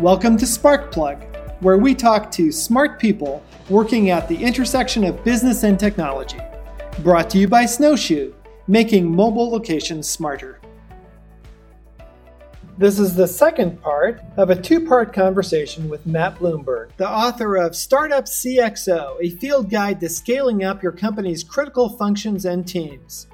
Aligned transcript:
Welcome 0.00 0.36
to 0.36 0.44
Sparkplug, 0.44 1.62
where 1.62 1.78
we 1.78 1.94
talk 1.94 2.30
to 2.32 2.52
smart 2.52 3.00
people 3.00 3.42
working 3.70 4.10
at 4.10 4.28
the 4.28 4.36
intersection 4.36 5.04
of 5.04 5.24
business 5.24 5.62
and 5.62 5.80
technology. 5.80 6.38
Brought 6.98 7.30
to 7.30 7.38
you 7.38 7.48
by 7.48 7.64
Snowshoe, 7.64 8.34
making 8.66 9.10
mobile 9.10 9.48
locations 9.48 10.06
smarter. 10.06 10.60
This 12.76 12.98
is 12.98 13.14
the 13.14 13.26
second 13.26 13.80
part 13.80 14.20
of 14.36 14.50
a 14.50 14.60
two 14.60 14.86
part 14.86 15.14
conversation 15.14 15.88
with 15.88 16.04
Matt 16.04 16.40
Blumberg, 16.40 16.90
the 16.98 17.08
author 17.08 17.56
of 17.56 17.74
Startup 17.74 18.26
CXO, 18.26 19.16
a 19.22 19.30
field 19.38 19.70
guide 19.70 19.98
to 20.00 20.10
scaling 20.10 20.62
up 20.62 20.82
your 20.82 20.92
company's 20.92 21.42
critical 21.42 21.88
functions 21.88 22.44
and 22.44 22.68
teams. 22.68 23.28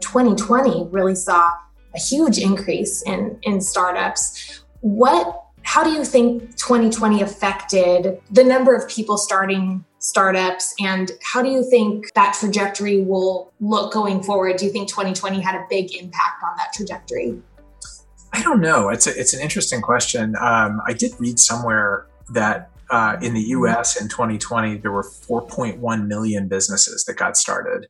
2020 0.00 0.88
really 0.90 1.14
saw 1.14 1.52
a 1.94 1.98
huge 1.98 2.38
increase 2.38 3.02
in, 3.02 3.38
in 3.42 3.60
startups. 3.60 4.62
What 4.80 5.44
how 5.68 5.84
do 5.84 5.90
you 5.90 6.02
think 6.02 6.56
2020 6.56 7.20
affected 7.20 8.18
the 8.30 8.42
number 8.42 8.74
of 8.74 8.88
people 8.88 9.18
starting 9.18 9.84
startups? 9.98 10.74
And 10.80 11.10
how 11.22 11.42
do 11.42 11.50
you 11.50 11.68
think 11.68 12.10
that 12.14 12.34
trajectory 12.40 13.02
will 13.02 13.52
look 13.60 13.92
going 13.92 14.22
forward? 14.22 14.56
Do 14.56 14.64
you 14.64 14.72
think 14.72 14.88
2020 14.88 15.40
had 15.40 15.54
a 15.54 15.66
big 15.68 15.94
impact 15.94 16.42
on 16.42 16.56
that 16.56 16.72
trajectory? 16.72 17.42
I 18.32 18.42
don't 18.42 18.62
know. 18.62 18.88
It's 18.88 19.06
a, 19.06 19.20
it's 19.20 19.34
an 19.34 19.42
interesting 19.42 19.82
question. 19.82 20.36
Um, 20.40 20.80
i 20.86 20.94
did 20.94 21.12
read 21.18 21.38
somewhere 21.38 22.06
that 22.32 22.70
uh, 22.90 23.16
in 23.20 23.34
the 23.34 23.42
us 23.42 24.00
in 24.00 24.08
2020 24.08 24.78
there 24.78 24.92
were 24.92 25.02
4.1 25.04 26.06
million 26.06 26.48
businesses 26.48 27.04
that 27.04 27.16
got 27.16 27.36
started 27.36 27.88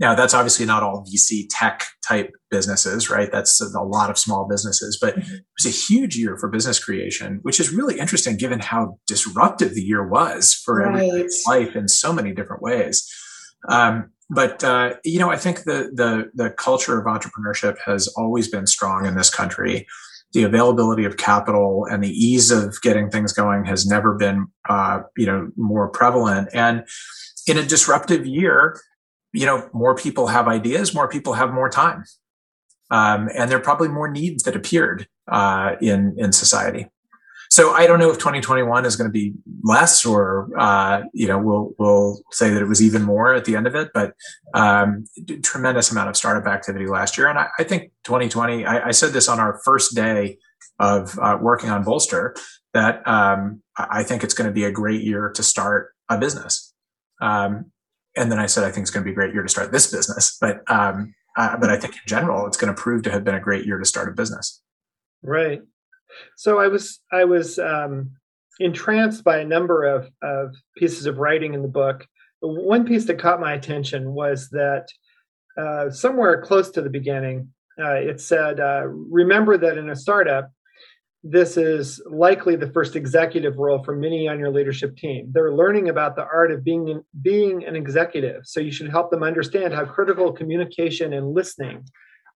now, 0.00 0.14
that's 0.14 0.32
obviously 0.32 0.64
not 0.64 0.82
all 0.82 1.04
VC 1.04 1.46
tech 1.50 1.84
type 2.02 2.32
businesses, 2.50 3.10
right? 3.10 3.30
That's 3.30 3.60
a 3.60 3.82
lot 3.82 4.08
of 4.08 4.16
small 4.16 4.48
businesses, 4.48 4.98
but 5.00 5.14
mm-hmm. 5.14 5.34
it 5.34 5.44
was 5.62 5.66
a 5.66 5.76
huge 5.76 6.16
year 6.16 6.38
for 6.38 6.48
business 6.48 6.82
creation, 6.82 7.40
which 7.42 7.60
is 7.60 7.70
really 7.70 7.98
interesting 7.98 8.38
given 8.38 8.60
how 8.60 8.98
disruptive 9.06 9.74
the 9.74 9.82
year 9.82 10.08
was 10.08 10.54
for 10.54 10.76
right. 10.76 10.96
everybody's 10.96 11.44
life 11.46 11.76
in 11.76 11.86
so 11.86 12.14
many 12.14 12.32
different 12.32 12.62
ways. 12.62 13.06
Um, 13.68 14.10
but 14.30 14.64
uh, 14.64 14.94
you 15.04 15.18
know, 15.18 15.30
I 15.30 15.36
think 15.36 15.64
the 15.64 15.90
the 15.92 16.30
the 16.34 16.50
culture 16.50 16.98
of 16.98 17.04
entrepreneurship 17.04 17.76
has 17.84 18.08
always 18.16 18.48
been 18.48 18.66
strong 18.66 19.04
in 19.04 19.16
this 19.16 19.28
country. 19.28 19.86
The 20.32 20.44
availability 20.44 21.04
of 21.04 21.16
capital 21.16 21.86
and 21.90 22.02
the 22.02 22.08
ease 22.08 22.50
of 22.52 22.80
getting 22.80 23.10
things 23.10 23.32
going 23.32 23.64
has 23.64 23.84
never 23.84 24.14
been, 24.14 24.46
uh, 24.68 25.00
you 25.16 25.26
know, 25.26 25.50
more 25.56 25.88
prevalent. 25.88 26.48
And 26.54 26.84
in 27.48 27.58
a 27.58 27.66
disruptive 27.66 28.24
year, 28.24 28.76
you 29.32 29.46
know, 29.46 29.68
more 29.72 29.94
people 29.94 30.28
have 30.28 30.48
ideas, 30.48 30.94
more 30.94 31.08
people 31.08 31.34
have 31.34 31.52
more 31.52 31.68
time. 31.68 32.04
Um, 32.90 33.28
and 33.36 33.50
there 33.50 33.58
are 33.58 33.62
probably 33.62 33.88
more 33.88 34.10
needs 34.10 34.42
that 34.42 34.56
appeared 34.56 35.06
uh, 35.28 35.76
in 35.80 36.14
in 36.18 36.32
society. 36.32 36.86
So 37.50 37.72
I 37.72 37.88
don't 37.88 37.98
know 37.98 38.10
if 38.10 38.18
2021 38.18 38.84
is 38.84 38.94
going 38.94 39.08
to 39.08 39.12
be 39.12 39.34
less, 39.64 40.04
or 40.04 40.48
uh, 40.56 41.02
you 41.12 41.26
know, 41.26 41.38
we'll 41.38 41.72
we'll 41.78 42.22
say 42.30 42.50
that 42.50 42.62
it 42.62 42.66
was 42.66 42.80
even 42.80 43.02
more 43.02 43.34
at 43.34 43.44
the 43.44 43.56
end 43.56 43.66
of 43.66 43.74
it. 43.74 43.90
But 43.92 44.14
um, 44.54 45.04
tremendous 45.42 45.90
amount 45.90 46.10
of 46.10 46.16
startup 46.16 46.46
activity 46.46 46.86
last 46.86 47.18
year, 47.18 47.28
and 47.28 47.38
I, 47.38 47.48
I 47.58 47.64
think 47.64 47.90
2020. 48.04 48.64
I, 48.64 48.88
I, 48.88 48.90
said 48.92 49.12
this 49.12 49.28
on 49.28 49.40
our 49.40 49.60
first 49.64 49.96
day 49.96 50.38
of 50.78 51.18
uh, 51.18 51.38
working 51.40 51.70
on 51.70 51.82
Bolster 51.82 52.36
that 52.72 53.06
um, 53.06 53.62
I 53.76 54.04
think 54.04 54.22
it's 54.22 54.34
going 54.34 54.48
to 54.48 54.54
be 54.54 54.64
a 54.64 54.70
great 54.70 55.02
year 55.02 55.30
to 55.34 55.42
start 55.42 55.92
a 56.08 56.18
business. 56.18 56.72
Um, 57.20 57.72
and 58.16 58.30
then 58.30 58.38
I 58.38 58.46
said, 58.46 58.64
I 58.64 58.70
think 58.70 58.84
it's 58.84 58.90
going 58.90 59.04
to 59.04 59.08
be 59.08 59.12
a 59.12 59.14
great 59.14 59.32
year 59.32 59.42
to 59.42 59.48
start 59.48 59.72
this 59.72 59.90
business. 59.90 60.36
But 60.40 60.68
um, 60.70 61.14
uh, 61.36 61.56
but 61.56 61.70
I 61.70 61.76
think 61.76 61.94
in 61.94 62.00
general, 62.06 62.46
it's 62.46 62.56
going 62.56 62.74
to 62.74 62.80
prove 62.80 63.02
to 63.04 63.10
have 63.10 63.24
been 63.24 63.34
a 63.34 63.40
great 63.40 63.66
year 63.66 63.78
to 63.78 63.84
start 63.84 64.08
a 64.08 64.12
business. 64.12 64.62
Right. 65.22 65.62
So 66.36 66.58
I 66.58 66.68
was 66.68 67.00
I 67.12 67.24
was 67.24 67.58
um, 67.58 68.12
entranced 68.58 69.22
by 69.22 69.38
a 69.38 69.44
number 69.44 69.84
of 69.84 70.10
of 70.22 70.54
pieces 70.76 71.06
of 71.06 71.18
writing 71.18 71.54
in 71.54 71.62
the 71.62 71.68
book. 71.68 72.06
One 72.40 72.84
piece 72.84 73.04
that 73.06 73.18
caught 73.18 73.40
my 73.40 73.52
attention 73.52 74.12
was 74.12 74.48
that 74.50 74.88
uh, 75.56 75.90
somewhere 75.90 76.42
close 76.42 76.70
to 76.70 76.82
the 76.82 76.90
beginning, 76.90 77.52
uh, 77.78 77.94
it 77.94 78.20
said, 78.20 78.58
uh, 78.58 78.86
"Remember 78.86 79.56
that 79.56 79.78
in 79.78 79.90
a 79.90 79.96
startup, 79.96 80.50
this 81.22 81.56
is 81.56 82.00
likely 82.06 82.56
the 82.56 82.70
first 82.70 82.96
executive 82.96 83.58
role 83.58 83.82
for 83.84 83.94
many 83.94 84.26
on 84.26 84.38
your 84.38 84.50
leadership 84.50 84.96
team. 84.96 85.28
They're 85.32 85.52
learning 85.52 85.88
about 85.90 86.16
the 86.16 86.24
art 86.24 86.50
of 86.50 86.64
being 86.64 87.02
being 87.20 87.64
an 87.64 87.76
executive, 87.76 88.46
so 88.46 88.60
you 88.60 88.72
should 88.72 88.90
help 88.90 89.10
them 89.10 89.22
understand 89.22 89.74
how 89.74 89.84
critical 89.84 90.32
communication 90.32 91.12
and 91.12 91.34
listening 91.34 91.84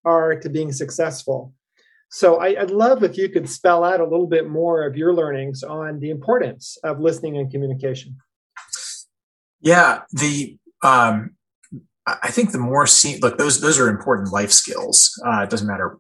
are 0.05 0.35
to 0.39 0.51
being 0.51 0.71
successful. 0.71 1.55
So 2.11 2.37
I, 2.37 2.61
would 2.61 2.71
love 2.71 3.03
if 3.03 3.17
you 3.17 3.29
could 3.31 3.49
spell 3.49 3.83
out 3.83 4.01
a 4.01 4.05
little 4.05 4.27
bit 4.27 4.49
more 4.49 4.87
of 4.87 4.97
your 4.97 5.15
learnings 5.15 5.63
on 5.63 5.99
the 5.99 6.11
importance 6.11 6.77
of 6.85 7.01
listening 7.01 7.39
and 7.39 7.51
communication. 7.51 8.19
Yeah, 9.61 10.03
the 10.13 10.59
um, 10.83 11.37
I 12.07 12.31
think 12.31 12.53
the 12.53 12.59
more 12.59 12.87
see 12.87 13.19
look 13.19 13.39
those 13.39 13.63
those 13.63 13.79
are 13.79 13.89
important 13.89 14.31
life 14.31 14.53
skills. 14.53 15.19
Uh, 15.27 15.41
it 15.41 15.49
doesn't 15.49 15.67
matter 15.67 15.99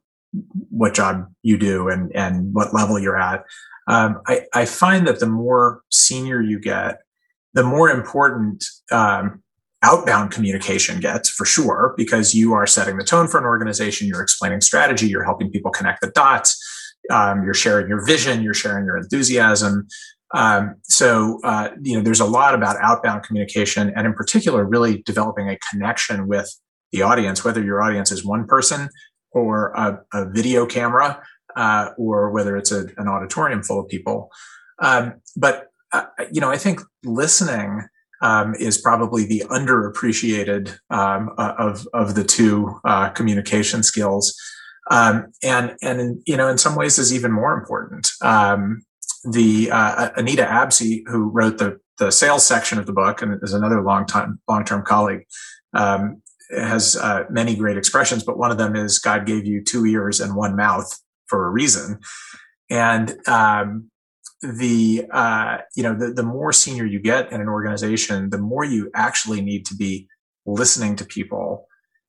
what 0.71 0.95
job 0.95 1.27
you 1.43 1.57
do 1.59 1.89
and 1.89 2.15
and 2.15 2.53
what 2.55 2.75
level 2.75 2.99
you're 2.99 3.19
at. 3.19 3.45
Um, 3.87 4.21
I, 4.27 4.47
I 4.55 4.65
find 4.65 5.07
that 5.07 5.21
the 5.21 5.27
more 5.27 5.83
senior 5.91 6.41
you 6.41 6.59
get, 6.59 7.01
the 7.53 7.63
more 7.63 7.91
important 7.91 8.65
um, 8.91 9.43
outbound 9.83 10.31
communication 10.31 11.01
gets 11.01 11.29
for 11.29 11.45
sure, 11.45 11.95
because 11.97 12.35
you 12.35 12.55
are 12.55 12.67
setting 12.67 12.97
the 12.97 13.05
tone 13.05 13.29
for 13.29 13.39
an 13.39 13.45
organization, 13.45 14.09
you're 14.09 14.23
explaining 14.23 14.63
strategy, 14.63 15.07
you're 15.07 15.25
helping 15.25 15.51
people 15.51 15.71
connect 15.71 16.01
the 16.01 16.11
dots, 16.11 16.59
um, 17.11 17.45
you're 17.45 17.53
sharing 17.53 17.87
your 17.87 18.05
vision, 18.07 18.43
you're 18.43 18.55
sharing 18.55 18.87
your 18.87 18.97
enthusiasm. 18.97 19.87
Um, 20.35 20.77
so, 20.85 21.39
uh, 21.45 21.69
you 21.83 21.97
know, 21.97 22.03
there's 22.03 22.21
a 22.21 22.25
lot 22.25 22.55
about 22.55 22.77
outbound 22.81 23.23
communication, 23.23 23.93
and 23.95 24.07
in 24.07 24.15
particular, 24.15 24.65
really 24.65 25.03
developing 25.03 25.51
a 25.51 25.59
connection 25.71 26.27
with 26.27 26.51
the 26.91 27.03
audience, 27.03 27.45
whether 27.45 27.63
your 27.63 27.83
audience 27.83 28.11
is 28.11 28.25
one 28.25 28.47
person 28.47 28.89
or 29.35 29.73
a, 29.73 30.01
a 30.13 30.31
video 30.31 30.67
camera, 30.67 31.23
uh, 31.57 31.91
or 31.99 32.31
whether 32.31 32.57
it's 32.57 32.73
a, 32.73 32.87
an 32.97 33.09
auditorium 33.09 33.63
full 33.63 33.81
of 33.81 33.89
people. 33.89 34.31
Um, 34.81 35.15
but 35.37 35.69
uh, 35.93 36.07
you 36.33 36.41
know, 36.41 36.51
I 36.51 36.57
think 36.57 36.81
listening 37.05 37.83
um, 38.21 38.55
is 38.55 38.79
probably 38.79 39.25
the 39.25 39.45
underappreciated 39.51 40.77
um, 40.91 41.31
uh, 41.39 41.55
of 41.59 41.87
of 41.93 42.15
the 42.15 42.25
two 42.25 42.81
uh, 42.85 43.11
communication 43.11 43.83
skills, 43.83 44.35
um, 44.91 45.27
and 45.43 45.77
and 45.83 46.01
in, 46.01 46.23
you 46.27 46.37
know, 46.37 46.49
in 46.49 46.59
some 46.59 46.75
ways, 46.75 46.99
is 46.99 47.13
even 47.15 47.31
more 47.31 47.53
important. 47.53 48.11
Um, 48.23 48.83
the 49.31 49.71
uh, 49.71 50.11
Anita 50.17 50.49
Absey, 50.49 51.05
who 51.07 51.31
wrote 51.31 51.59
the 51.59 51.79
the 51.99 52.11
sales 52.11 52.45
section 52.45 52.79
of 52.79 52.87
the 52.87 52.93
book, 52.93 53.23
and 53.23 53.39
is 53.43 53.55
another 53.55 53.83
long 53.83 54.07
time 54.07 54.41
long 54.49 54.65
term 54.65 54.83
colleague. 54.85 55.27
Um, 55.75 56.23
has 56.51 56.97
uh, 56.97 57.25
many 57.31 57.55
great 57.57 57.77
expressions, 57.77 58.23
but 58.23 58.39
one 58.39 58.51
of 58.51 58.59
them 58.59 58.77
is 58.77 58.99
God 58.99 59.27
gave 59.27 59.47
you 59.47 59.63
two 59.63 59.87
ears 59.87 60.21
and 60.21 60.37
one 60.37 60.57
mouth 60.57 61.01
for 61.27 61.47
a 61.47 61.51
reason. 61.51 62.01
And 62.71 63.17
um, 63.29 63.91
the 64.43 65.07
uh, 65.11 65.59
you 65.75 65.83
know 65.83 65.95
the, 65.95 66.13
the 66.13 66.23
more 66.23 66.53
senior 66.53 66.85
you 66.85 66.99
get 66.99 67.33
in 67.33 67.41
an 67.41 67.49
organization, 67.49 68.31
the 68.31 68.39
more 68.39 68.65
you 68.65 68.91
actually 68.95 69.41
need 69.41 69.67
to 69.67 69.75
be 69.75 70.09
listening 70.47 70.97
to 70.97 71.05
people 71.05 71.67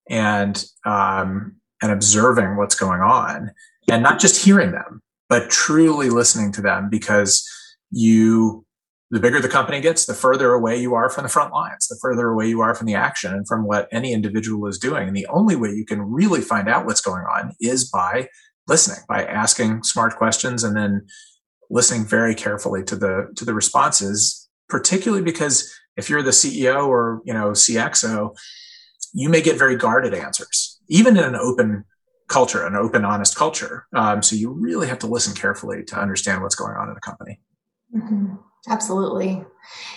and 0.09 0.65
um, 0.85 1.55
and 1.81 1.91
observing 1.91 2.57
what's 2.57 2.75
going 2.75 3.01
on, 3.01 3.51
and 3.89 4.03
not 4.03 4.19
just 4.19 4.43
hearing 4.43 4.71
them, 4.71 5.01
but 5.29 5.49
truly 5.49 6.09
listening 6.09 6.51
to 6.53 6.61
them 6.61 6.89
because 6.89 7.47
you 7.91 8.64
the 9.11 9.19
bigger 9.19 9.39
the 9.39 9.47
company 9.47 9.81
gets, 9.81 10.05
the 10.05 10.13
further 10.13 10.53
away 10.53 10.79
you 10.79 10.95
are 10.95 11.09
from 11.09 11.23
the 11.23 11.29
front 11.29 11.53
lines, 11.53 11.87
the 11.87 11.97
further 12.01 12.27
away 12.27 12.47
you 12.47 12.61
are 12.61 12.73
from 12.73 12.87
the 12.87 12.95
action 12.95 13.33
and 13.33 13.47
from 13.47 13.65
what 13.65 13.87
any 13.91 14.13
individual 14.13 14.67
is 14.67 14.79
doing. 14.79 15.07
And 15.07 15.15
the 15.15 15.27
only 15.27 15.55
way 15.55 15.69
you 15.69 15.85
can 15.85 16.01
really 16.01 16.41
find 16.41 16.67
out 16.67 16.85
what's 16.85 17.01
going 17.01 17.23
on 17.23 17.53
is 17.59 17.89
by 17.89 18.29
listening, 18.67 19.03
by 19.07 19.23
asking 19.23 19.83
smart 19.83 20.15
questions 20.15 20.63
and 20.63 20.75
then 20.75 21.05
listening 21.69 22.05
very 22.05 22.33
carefully 22.33 22.83
to 22.83 22.95
the 22.95 23.31
to 23.35 23.45
the 23.45 23.53
responses, 23.53 24.49
particularly 24.69 25.23
because 25.23 25.71
if 25.97 26.09
you're 26.09 26.23
the 26.23 26.31
CEO 26.31 26.87
or 26.87 27.21
you 27.25 27.33
know 27.33 27.51
CXO, 27.51 28.35
you 29.13 29.29
may 29.29 29.41
get 29.41 29.57
very 29.57 29.75
guarded 29.75 30.13
answers, 30.13 30.79
even 30.87 31.15
in 31.15 31.23
an 31.23 31.35
open 31.35 31.85
culture, 32.27 32.65
an 32.65 32.75
open, 32.75 33.05
honest 33.05 33.35
culture. 33.35 33.85
Um, 33.93 34.23
so 34.23 34.35
you 34.35 34.49
really 34.49 34.87
have 34.87 34.99
to 34.99 35.07
listen 35.07 35.35
carefully 35.35 35.83
to 35.85 35.99
understand 35.99 36.41
what's 36.41 36.55
going 36.55 36.75
on 36.75 36.87
in 36.89 36.95
the 36.95 37.01
company. 37.01 37.39
Mm-hmm. 37.95 38.35
Absolutely. 38.67 39.43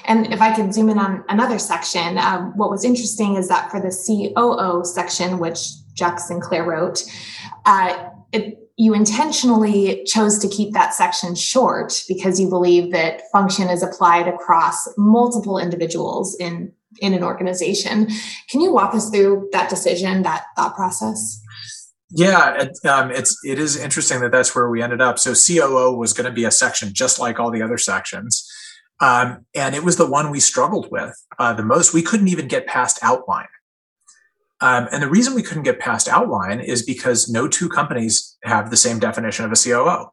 And 0.05 0.33
if 0.33 0.41
I 0.41 0.55
could 0.55 0.73
zoom 0.73 0.89
in 0.89 0.99
on 0.99 1.25
another 1.29 1.59
section, 1.59 2.19
um, 2.19 2.57
what 2.57 2.71
was 2.71 2.85
interesting 2.85 3.37
is 3.37 3.49
that 3.49 3.71
for 3.71 3.81
the 3.81 3.91
COO 3.91 4.85
section, 4.85 5.39
which 5.39 5.69
Jack 5.95 6.19
Sinclair 6.21 6.65
wrote, 6.65 7.03
uh, 7.67 8.09
it, 8.33 8.59
you 8.77 8.95
intentionally 8.95 10.05
chose 10.05 10.39
to 10.39 10.49
keep 10.49 10.73
that 10.73 10.95
section 10.95 11.35
short 11.35 12.05
because 12.09 12.41
you 12.41 12.49
believe 12.49 12.93
that 12.93 13.23
function 13.33 13.69
is 13.69 13.83
applied 13.83 14.29
across 14.29 14.89
multiple 14.97 15.59
individuals 15.59 16.37
in 16.39 16.73
in 17.01 17.13
an 17.15 17.23
organization. 17.23 18.09
Can 18.51 18.61
you 18.61 18.73
walk 18.73 18.95
us 18.95 19.11
through 19.11 19.49
that 19.53 19.69
decision, 19.69 20.23
that 20.23 20.45
thought 20.57 20.75
process? 20.75 21.41
Yeah, 22.11 22.63
it, 22.63 22.87
um, 22.87 23.11
it's 23.11 23.37
it 23.45 23.59
is 23.59 23.77
interesting 23.77 24.21
that 24.21 24.33
that's 24.33 24.55
where 24.55 24.71
we 24.71 24.83
ended 24.83 25.03
up. 25.03 25.19
So 25.19 25.35
COO 25.35 25.95
was 25.95 26.15
going 26.15 26.25
to 26.25 26.33
be 26.33 26.45
a 26.45 26.51
section 26.51 26.95
just 26.95 27.19
like 27.19 27.39
all 27.39 27.51
the 27.51 27.61
other 27.61 27.77
sections, 27.77 28.48
um, 29.01 29.47
and 29.55 29.75
it 29.75 29.85
was 29.85 29.97
the 29.97 30.07
one 30.07 30.31
we 30.31 30.41
struggled 30.41 30.91
with 30.91 31.15
uh, 31.39 31.53
the 31.55 31.65
most. 31.65 31.95
We 31.95 32.03
couldn't 32.03 32.29
even 32.29 32.49
get 32.49 32.67
past 32.67 32.99
outline, 33.03 33.49
um, 34.61 34.89
and 34.93 35.03
the 35.03 35.09
reason 35.09 35.35
we 35.35 35.43
couldn't 35.43 35.63
get 35.63 35.79
past 35.79 36.09
outline 36.09 36.61
is 36.61 36.83
because 36.83 37.29
no 37.29 37.49
two 37.49 37.69
companies 37.69 38.37
have 38.45 38.71
the 38.71 38.77
same 38.77 38.99
definition 38.99 39.45
of 39.45 39.53
a 39.53 39.57
COO. 39.57 40.11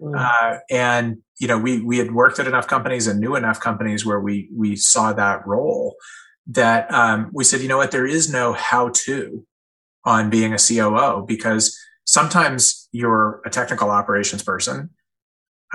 Mm. 0.00 0.18
Uh, 0.18 0.58
and 0.70 1.18
you 1.38 1.46
know, 1.46 1.58
we 1.58 1.80
we 1.80 1.98
had 1.98 2.12
worked 2.12 2.38
at 2.38 2.46
enough 2.46 2.66
companies 2.66 3.06
and 3.06 3.20
knew 3.20 3.36
enough 3.36 3.60
companies 3.60 4.04
where 4.04 4.20
we 4.20 4.48
we 4.54 4.76
saw 4.76 5.12
that 5.12 5.46
role 5.46 5.96
that 6.46 6.92
um, 6.92 7.30
we 7.32 7.44
said, 7.44 7.60
you 7.60 7.68
know 7.68 7.78
what, 7.78 7.90
there 7.90 8.06
is 8.06 8.30
no 8.30 8.52
how 8.52 8.90
to 8.90 9.46
on 10.04 10.28
being 10.30 10.52
a 10.52 10.58
COO 10.58 11.24
because 11.26 11.76
sometimes 12.04 12.88
you're 12.92 13.40
a 13.46 13.50
technical 13.50 13.90
operations 13.90 14.42
person 14.42 14.90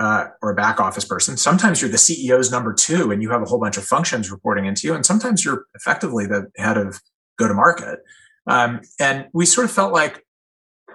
uh, 0.00 0.28
or 0.40 0.50
a 0.50 0.54
back 0.54 0.80
office 0.80 1.04
person. 1.04 1.36
Sometimes 1.36 1.80
you're 1.80 1.90
the 1.90 1.98
CEO's 1.98 2.50
number 2.50 2.72
two 2.72 3.12
and 3.12 3.22
you 3.22 3.30
have 3.30 3.42
a 3.42 3.44
whole 3.44 3.60
bunch 3.60 3.76
of 3.76 3.84
functions 3.84 4.30
reporting 4.30 4.64
into 4.64 4.86
you. 4.86 4.94
And 4.94 5.04
sometimes 5.04 5.44
you're 5.44 5.66
effectively 5.74 6.26
the 6.26 6.50
head 6.56 6.78
of 6.78 7.00
go 7.38 7.46
to 7.46 7.54
market. 7.54 8.00
Um, 8.46 8.80
and 8.98 9.26
we 9.34 9.44
sort 9.44 9.66
of 9.66 9.70
felt 9.70 9.92
like 9.92 10.24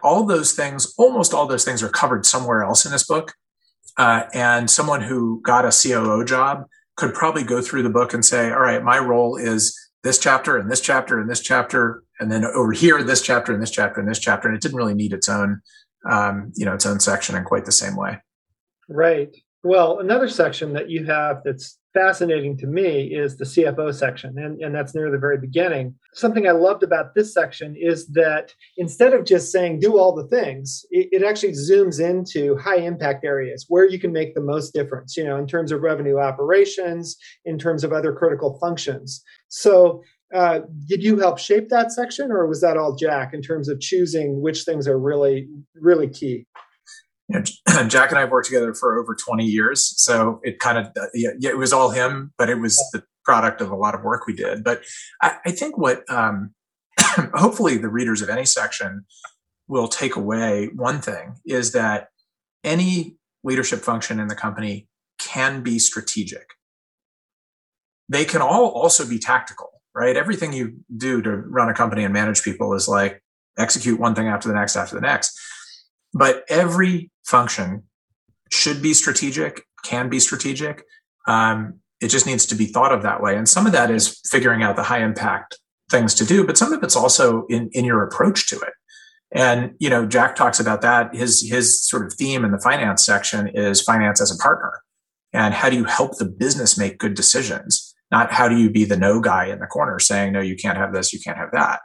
all 0.02 0.26
those 0.26 0.54
things, 0.54 0.94
almost 0.98 1.34
all 1.34 1.46
those 1.46 1.64
things 1.64 1.84
are 1.84 1.90
covered 1.90 2.26
somewhere 2.26 2.64
else 2.64 2.84
in 2.86 2.92
this 2.92 3.06
book. 3.06 3.34
Uh, 3.98 4.24
and 4.34 4.70
someone 4.70 5.02
who 5.02 5.40
got 5.44 5.66
a 5.66 5.70
COO 5.70 6.26
job 6.26 6.66
could 6.98 7.14
probably 7.14 7.44
go 7.44 7.62
through 7.62 7.84
the 7.84 7.90
book 7.90 8.14
and 8.14 8.26
say, 8.26 8.52
all 8.52 8.60
right, 8.60 8.84
my 8.84 8.98
role 8.98 9.38
is 9.38 9.78
this 10.04 10.18
chapter 10.18 10.58
and 10.58 10.70
this 10.70 10.82
chapter 10.82 11.20
and 11.20 11.30
this 11.30 11.42
chapter 11.42 12.04
and 12.20 12.32
then 12.32 12.46
over 12.46 12.72
here 12.72 13.04
this 13.04 13.22
chapter 13.24 13.52
and 13.52 13.62
this 13.62 13.72
chapter 13.72 14.00
and 14.00 14.08
this 14.08 14.20
chapter 14.20 14.48
and 14.48 14.56
it 14.56 14.62
didn't 14.62 14.78
really 14.78 14.94
need 14.94 15.12
its 15.12 15.28
own 15.28 15.62
um, 16.08 16.54
you 16.56 16.64
know 16.64 16.76
its 16.76 16.86
own 16.86 17.00
section 17.00 17.36
in 17.36 17.44
quite 17.44 17.66
the 17.66 17.72
same 17.72 17.96
way 17.96 18.20
right. 18.90 19.36
Well 19.64 20.00
another 20.00 20.28
section 20.28 20.74
that 20.74 20.90
you 20.90 21.06
have 21.06 21.42
that's 21.44 21.80
fascinating 21.96 22.58
to 22.58 22.68
me 22.68 23.06
is 23.06 23.38
the 23.38 23.46
cfo 23.46 23.92
section 23.92 24.38
and, 24.38 24.62
and 24.62 24.76
that's 24.76 24.94
near 24.94 25.10
the 25.10 25.18
very 25.18 25.40
beginning. 25.40 25.96
Something 26.14 26.48
i 26.48 26.52
loved 26.52 26.84
about 26.84 27.16
this 27.16 27.34
section 27.34 27.76
is 27.76 28.06
that 28.10 28.54
instead 28.78 29.14
of 29.14 29.26
just 29.26 29.52
saying 29.52 29.80
do 29.80 29.98
all 29.98 30.14
the 30.14 30.28
things 30.28 30.86
it, 30.92 31.08
it 31.12 31.24
actually 31.24 31.54
zooms 31.54 32.00
into 32.00 32.58
high 32.58 32.78
impact 32.78 33.26
areas 33.26 33.66
where 33.68 33.90
you 33.90 33.98
can 33.98 34.12
make 34.12 34.36
the 34.36 34.42
most 34.42 34.72
difference 34.72 35.18
you 35.18 35.24
know 35.24 35.38
in 35.38 35.48
terms 35.48 35.72
of 35.72 35.82
revenue 35.82 36.20
operations 36.20 37.16
in 37.46 37.58
terms 37.58 37.84
of 37.84 37.92
other 37.92 38.14
critical 38.14 38.60
functions. 38.60 39.24
So 39.48 40.04
uh, 40.34 40.60
did 40.88 41.02
you 41.04 41.18
help 41.18 41.40
shape 41.40 41.70
that 41.70 41.92
section 41.92 42.32
or 42.32 42.46
was 42.46 42.60
that 42.62 42.78
all 42.78 42.96
jack 42.96 43.34
in 43.34 43.42
terms 43.42 43.70
of 43.70 43.80
choosing 43.80 44.42
which 44.42 44.64
things 44.64 44.88
are 44.88 45.00
really 45.00 45.48
really 45.76 46.10
key 46.10 46.46
you 47.28 47.40
know, 47.40 47.88
jack 47.88 48.10
and 48.10 48.20
i've 48.20 48.32
worked 48.32 48.48
together 48.48 48.74
for 48.74 49.00
over 49.00 49.16
20 49.16 49.46
years 49.46 49.94
so 49.98 50.40
it 50.44 50.60
kind 50.60 50.78
of 50.78 50.88
yeah, 51.14 51.30
it 51.42 51.58
was 51.58 51.74
all 51.74 51.90
him 51.90 52.34
but 52.38 52.50
it 52.50 52.60
was 52.60 52.78
the 52.94 53.04
product 53.24 53.62
of 53.62 53.72
a 53.72 53.76
lot 53.76 53.96
of 53.96 54.04
work 54.04 54.28
we 54.28 54.34
did 54.34 54.64
but 54.64 54.82
i, 55.22 55.38
I 55.46 55.52
think 55.52 55.78
what 55.78 56.10
um, 56.12 56.54
hopefully 57.34 57.78
the 57.78 57.90
readers 57.90 58.22
of 58.22 58.30
any 58.30 58.46
section 58.46 59.06
will 59.68 59.88
take 59.88 60.16
away 60.16 60.70
one 60.76 61.02
thing 61.02 61.36
is 61.46 61.72
that 61.72 62.10
any 62.64 63.16
leadership 63.44 63.80
function 63.80 64.20
in 64.20 64.28
the 64.28 64.36
company 64.36 64.88
can 65.18 65.64
be 65.64 65.80
strategic 65.80 66.50
they 68.08 68.26
can 68.26 68.42
all 68.42 68.70
also 68.70 69.08
be 69.08 69.18
tactical 69.18 69.76
right? 69.96 70.18
Everything 70.18 70.54
you 70.54 70.76
do 70.96 71.22
to 71.22 71.38
run 71.38 71.70
a 71.70 71.74
company 71.74 72.04
and 72.04 72.14
manage 72.14 72.44
people 72.44 72.74
is 72.74 72.88
like 72.88 73.24
execute 73.58 74.00
one 74.00 74.14
thing 74.14 74.28
after 74.28 74.50
the 74.50 74.54
next 74.54 74.76
after 74.76 74.96
the 74.96 75.02
next. 75.02 75.40
But 76.14 76.44
every 76.50 77.10
function 77.26 77.84
should 78.52 78.82
be 78.82 78.94
strategic, 78.94 79.64
can 79.84 80.10
be 80.10 80.20
strategic. 80.20 80.84
Um, 81.28 81.80
it 82.02 82.10
just 82.10 82.26
needs 82.26 82.46
to 82.48 82.56
be 82.56 82.66
thought 82.66 82.94
of 82.94 83.04
that 83.04 83.22
way. 83.22 83.36
And 83.36 83.48
some 83.48 83.66
of 83.66 83.72
that 83.72 83.90
is 83.90 84.20
figuring 84.30 84.64
out 84.64 84.76
the 84.76 84.84
high 84.84 85.04
impact 85.04 85.60
things 85.90 86.14
to 86.16 86.26
do, 86.26 86.46
but 86.46 86.58
some 86.58 86.74
of 86.74 86.84
it's 86.84 86.96
also 86.96 87.46
in, 87.48 87.70
in 87.72 87.86
your 87.86 88.04
approach 88.04 88.48
to 88.50 88.56
it. 88.58 88.74
And, 89.32 89.74
you 89.80 89.90
know, 89.90 90.06
Jack 90.06 90.36
talks 90.36 90.60
about 90.60 90.82
that. 90.82 91.14
His, 91.16 91.48
his 91.50 91.84
sort 91.84 92.06
of 92.06 92.14
theme 92.14 92.46
in 92.46 92.52
the 92.52 92.60
finance 92.60 93.06
section 93.06 93.50
is 93.50 93.82
finance 93.82 94.22
as 94.22 94.34
a 94.34 94.42
partner. 94.42 94.72
And 95.34 95.54
how 95.54 95.70
do 95.70 95.76
you 95.76 95.86
help 95.86 96.18
the 96.18 96.26
business 96.26 96.78
make 96.78 96.98
good 96.98 97.14
decisions? 97.14 97.96
not 98.12 98.32
how 98.32 98.48
do 98.48 98.58
you 98.58 98.70
be 98.70 98.86
the 98.86 98.98
no 98.98 99.20
guy 99.20 99.46
in 99.46 99.60
the 99.60 99.68
corner 99.68 100.00
saying, 100.00 100.34
no, 100.34 100.42
you 100.42 100.56
can't 100.56 100.78
have 100.78 100.94
this, 100.94 101.14
you 101.14 101.20
can't 101.20 101.38
have 101.38 101.52
that. 101.52 101.82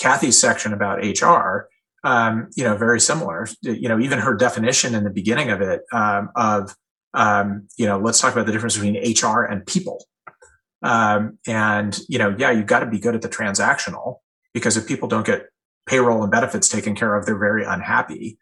Kathy's 0.00 0.38
section 0.38 0.72
about 0.72 0.98
HR, 0.98 1.68
um, 2.04 2.48
you 2.54 2.62
know, 2.62 2.76
very 2.76 3.00
similar. 3.00 3.48
You 3.62 3.88
know, 3.88 3.98
even 3.98 4.18
her 4.20 4.34
definition 4.34 4.94
in 4.94 5.04
the 5.04 5.10
beginning 5.10 5.50
of 5.50 5.60
it 5.60 5.80
um, 5.92 6.30
of, 6.36 6.76
um, 7.14 7.66
you 7.76 7.86
know, 7.86 7.98
let's 7.98 8.20
talk 8.20 8.32
about 8.32 8.46
the 8.46 8.52
difference 8.52 8.76
between 8.76 8.94
HR 8.94 9.42
and 9.42 9.66
people. 9.66 10.04
Um, 10.82 11.38
and 11.46 11.98
you 12.08 12.18
know, 12.18 12.36
yeah, 12.38 12.50
you've 12.50 12.66
got 12.66 12.80
to 12.80 12.86
be 12.86 12.98
good 12.98 13.14
at 13.14 13.22
the 13.22 13.28
transactional 13.28 14.18
because 14.52 14.76
if 14.76 14.86
people 14.86 15.08
don't 15.08 15.26
get 15.26 15.46
payroll 15.86 16.22
and 16.22 16.30
benefits 16.30 16.68
taken 16.68 16.94
care 16.94 17.14
of, 17.14 17.24
they're 17.24 17.38
very 17.38 17.64
unhappy. 17.64 18.38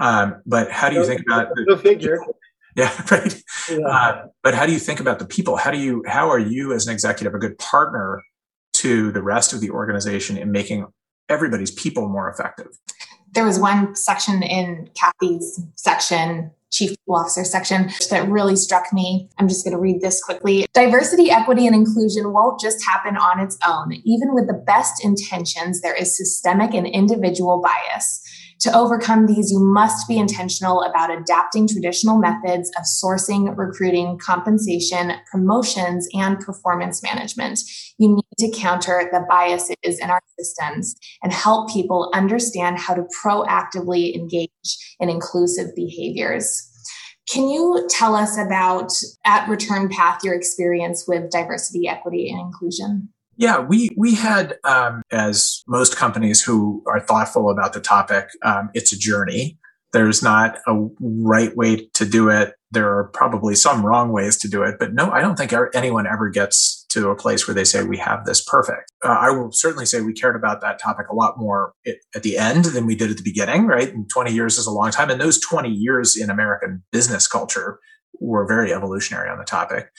Um, 0.00 0.42
but 0.46 0.70
how 0.70 0.88
do 0.88 0.96
you 0.96 1.04
think 1.04 1.22
about 1.26 1.48
the 1.54 1.78
figure? 1.78 2.18
Yeah, 2.76 2.90
right. 3.08 3.40
Yeah. 3.70 3.86
Uh, 3.86 4.26
but 4.42 4.52
how 4.54 4.66
do 4.66 4.72
you 4.72 4.80
think 4.80 4.98
about 4.98 5.20
the 5.20 5.26
people? 5.26 5.56
How 5.56 5.70
do 5.70 5.78
you 5.78 6.02
how 6.08 6.28
are 6.28 6.40
you 6.40 6.72
as 6.72 6.88
an 6.88 6.92
executive 6.92 7.32
a 7.32 7.38
good 7.38 7.56
partner 7.56 8.20
to 8.78 9.12
the 9.12 9.22
rest 9.22 9.52
of 9.52 9.60
the 9.60 9.70
organization 9.70 10.36
in 10.36 10.50
making 10.50 10.84
everybody's 11.28 11.70
people 11.70 12.08
more 12.08 12.28
effective? 12.28 12.66
There 13.34 13.44
was 13.44 13.58
one 13.58 13.94
section 13.94 14.42
in 14.42 14.90
Kathy's 14.94 15.60
section 15.76 16.52
chief 16.74 16.90
people 16.90 17.14
officer 17.14 17.44
section 17.44 17.88
that 18.10 18.28
really 18.28 18.56
struck 18.56 18.92
me. 18.92 19.30
I'm 19.38 19.48
just 19.48 19.64
going 19.64 19.76
to 19.76 19.80
read 19.80 20.00
this 20.00 20.22
quickly. 20.22 20.66
Diversity, 20.74 21.30
equity, 21.30 21.66
and 21.66 21.74
inclusion 21.74 22.32
won't 22.32 22.60
just 22.60 22.84
happen 22.84 23.16
on 23.16 23.38
its 23.40 23.56
own. 23.66 23.92
Even 24.04 24.34
with 24.34 24.48
the 24.48 24.60
best 24.66 25.04
intentions, 25.04 25.80
there 25.80 25.94
is 25.94 26.16
systemic 26.16 26.74
and 26.74 26.86
individual 26.86 27.62
bias. 27.62 28.20
To 28.60 28.76
overcome 28.76 29.26
these, 29.26 29.50
you 29.50 29.60
must 29.60 30.08
be 30.08 30.18
intentional 30.18 30.82
about 30.82 31.10
adapting 31.10 31.68
traditional 31.68 32.18
methods 32.18 32.70
of 32.78 32.84
sourcing, 32.84 33.56
recruiting, 33.56 34.18
compensation, 34.18 35.12
promotions, 35.30 36.08
and 36.14 36.38
performance 36.40 37.02
management. 37.02 37.60
You 37.98 38.14
need 38.14 38.24
to 38.38 38.58
counter 38.58 39.08
the 39.12 39.24
biases 39.28 39.76
in 39.82 40.10
our 40.10 40.22
systems 40.38 40.94
and 41.22 41.32
help 41.32 41.70
people 41.72 42.10
understand 42.14 42.78
how 42.78 42.94
to 42.94 43.06
proactively 43.24 44.14
engage 44.14 44.50
in 45.00 45.08
inclusive 45.08 45.74
behaviors. 45.74 46.70
Can 47.28 47.48
you 47.48 47.86
tell 47.88 48.14
us 48.14 48.36
about 48.38 48.92
at 49.24 49.48
Return 49.48 49.88
Path 49.88 50.22
your 50.22 50.34
experience 50.34 51.06
with 51.08 51.30
diversity, 51.30 51.88
equity, 51.88 52.30
and 52.30 52.38
inclusion? 52.38 53.13
Yeah, 53.36 53.60
we 53.60 53.90
we 53.96 54.14
had 54.14 54.58
um, 54.64 55.02
as 55.10 55.62
most 55.66 55.96
companies 55.96 56.42
who 56.42 56.82
are 56.86 57.00
thoughtful 57.00 57.50
about 57.50 57.72
the 57.72 57.80
topic, 57.80 58.28
um, 58.42 58.70
it's 58.74 58.92
a 58.92 58.98
journey. 58.98 59.58
There's 59.92 60.22
not 60.22 60.58
a 60.66 60.88
right 61.00 61.56
way 61.56 61.88
to 61.94 62.04
do 62.04 62.28
it. 62.28 62.54
There 62.72 62.98
are 62.98 63.04
probably 63.04 63.54
some 63.54 63.86
wrong 63.86 64.10
ways 64.10 64.36
to 64.38 64.48
do 64.48 64.64
it, 64.64 64.76
but 64.80 64.92
no, 64.92 65.10
I 65.10 65.20
don't 65.20 65.36
think 65.36 65.52
anyone 65.72 66.08
ever 66.08 66.28
gets 66.30 66.84
to 66.88 67.10
a 67.10 67.16
place 67.16 67.46
where 67.46 67.54
they 67.54 67.64
say 67.64 67.84
we 67.84 67.98
have 67.98 68.24
this 68.24 68.42
perfect. 68.42 68.90
Uh, 69.04 69.16
I 69.20 69.30
will 69.30 69.52
certainly 69.52 69.86
say 69.86 70.00
we 70.00 70.12
cared 70.12 70.34
about 70.34 70.60
that 70.62 70.80
topic 70.80 71.06
a 71.08 71.14
lot 71.14 71.38
more 71.38 71.74
at 71.86 72.22
the 72.24 72.38
end 72.38 72.64
than 72.66 72.86
we 72.86 72.96
did 72.96 73.10
at 73.10 73.16
the 73.16 73.22
beginning. 73.22 73.66
Right, 73.66 73.92
and 73.92 74.08
20 74.10 74.32
years 74.32 74.58
is 74.58 74.66
a 74.66 74.72
long 74.72 74.90
time, 74.90 75.10
and 75.10 75.20
those 75.20 75.40
20 75.40 75.68
years 75.68 76.16
in 76.16 76.28
American 76.28 76.82
business 76.90 77.28
culture 77.28 77.78
were 78.20 78.46
very 78.46 78.72
evolutionary 78.72 79.28
on 79.28 79.38
the 79.38 79.44
topic. 79.44 79.90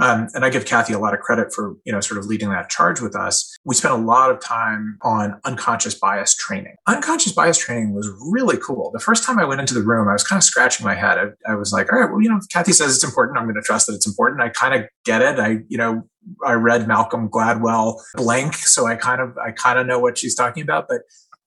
Um, 0.00 0.28
and 0.34 0.44
I 0.44 0.50
give 0.50 0.64
Kathy 0.64 0.92
a 0.92 0.98
lot 0.98 1.14
of 1.14 1.20
credit 1.20 1.52
for, 1.52 1.76
you 1.84 1.92
know, 1.92 2.00
sort 2.00 2.18
of 2.18 2.26
leading 2.26 2.50
that 2.50 2.70
charge 2.70 3.00
with 3.00 3.16
us. 3.16 3.56
We 3.64 3.74
spent 3.74 3.94
a 3.94 3.98
lot 3.98 4.30
of 4.30 4.40
time 4.40 4.98
on 5.02 5.40
unconscious 5.44 5.94
bias 5.94 6.36
training. 6.36 6.76
Unconscious 6.86 7.32
bias 7.32 7.58
training 7.58 7.94
was 7.94 8.08
really 8.30 8.56
cool. 8.56 8.90
The 8.92 9.00
first 9.00 9.24
time 9.24 9.38
I 9.38 9.44
went 9.44 9.60
into 9.60 9.74
the 9.74 9.82
room, 9.82 10.08
I 10.08 10.12
was 10.12 10.22
kind 10.22 10.38
of 10.38 10.44
scratching 10.44 10.86
my 10.86 10.94
head. 10.94 11.18
I, 11.18 11.52
I 11.52 11.54
was 11.56 11.72
like, 11.72 11.92
all 11.92 11.98
right, 11.98 12.10
well, 12.10 12.22
you 12.22 12.28
know, 12.28 12.38
Kathy 12.52 12.72
says 12.72 12.94
it's 12.94 13.04
important. 13.04 13.38
I'm 13.38 13.44
going 13.44 13.56
to 13.56 13.62
trust 13.62 13.88
that 13.88 13.94
it's 13.94 14.06
important. 14.06 14.40
I 14.40 14.50
kind 14.50 14.74
of 14.74 14.88
get 15.04 15.20
it. 15.20 15.38
I, 15.40 15.58
you 15.68 15.78
know, 15.78 16.02
I 16.46 16.52
read 16.52 16.86
Malcolm 16.86 17.28
Gladwell 17.28 18.00
Blink, 18.16 18.54
so 18.54 18.86
I 18.86 18.94
kind 18.94 19.20
of, 19.20 19.36
I 19.38 19.50
kind 19.50 19.78
of 19.78 19.86
know 19.86 19.98
what 19.98 20.18
she's 20.18 20.34
talking 20.34 20.62
about, 20.62 20.86
but 20.88 21.00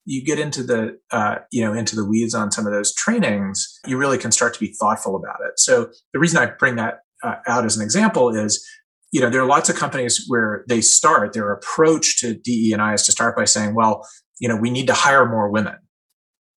you 0.05 0.25
get 0.25 0.39
into 0.39 0.63
the 0.63 0.97
uh, 1.11 1.35
you 1.51 1.63
know 1.63 1.73
into 1.73 1.95
the 1.95 2.03
weeds 2.03 2.33
on 2.33 2.51
some 2.51 2.65
of 2.65 2.73
those 2.73 2.93
trainings 2.95 3.79
you 3.85 3.97
really 3.97 4.17
can 4.17 4.31
start 4.31 4.53
to 4.53 4.59
be 4.59 4.73
thoughtful 4.79 5.15
about 5.15 5.37
it 5.47 5.59
so 5.59 5.89
the 6.13 6.19
reason 6.19 6.39
i 6.39 6.45
bring 6.47 6.75
that 6.75 7.01
uh, 7.23 7.35
out 7.47 7.65
as 7.65 7.77
an 7.77 7.83
example 7.83 8.29
is 8.35 8.65
you 9.11 9.21
know 9.21 9.29
there 9.29 9.41
are 9.41 9.47
lots 9.47 9.69
of 9.69 9.75
companies 9.75 10.25
where 10.27 10.63
they 10.67 10.81
start 10.81 11.33
their 11.33 11.51
approach 11.51 12.19
to 12.19 12.33
DE 12.33 12.71
and 12.73 12.81
I 12.81 12.93
is 12.93 13.05
to 13.05 13.11
start 13.11 13.35
by 13.35 13.45
saying, 13.45 13.75
well, 13.75 14.07
you 14.39 14.47
know, 14.47 14.55
we 14.55 14.69
need 14.69 14.87
to 14.87 14.93
hire 14.93 15.27
more 15.27 15.49
women, 15.49 15.75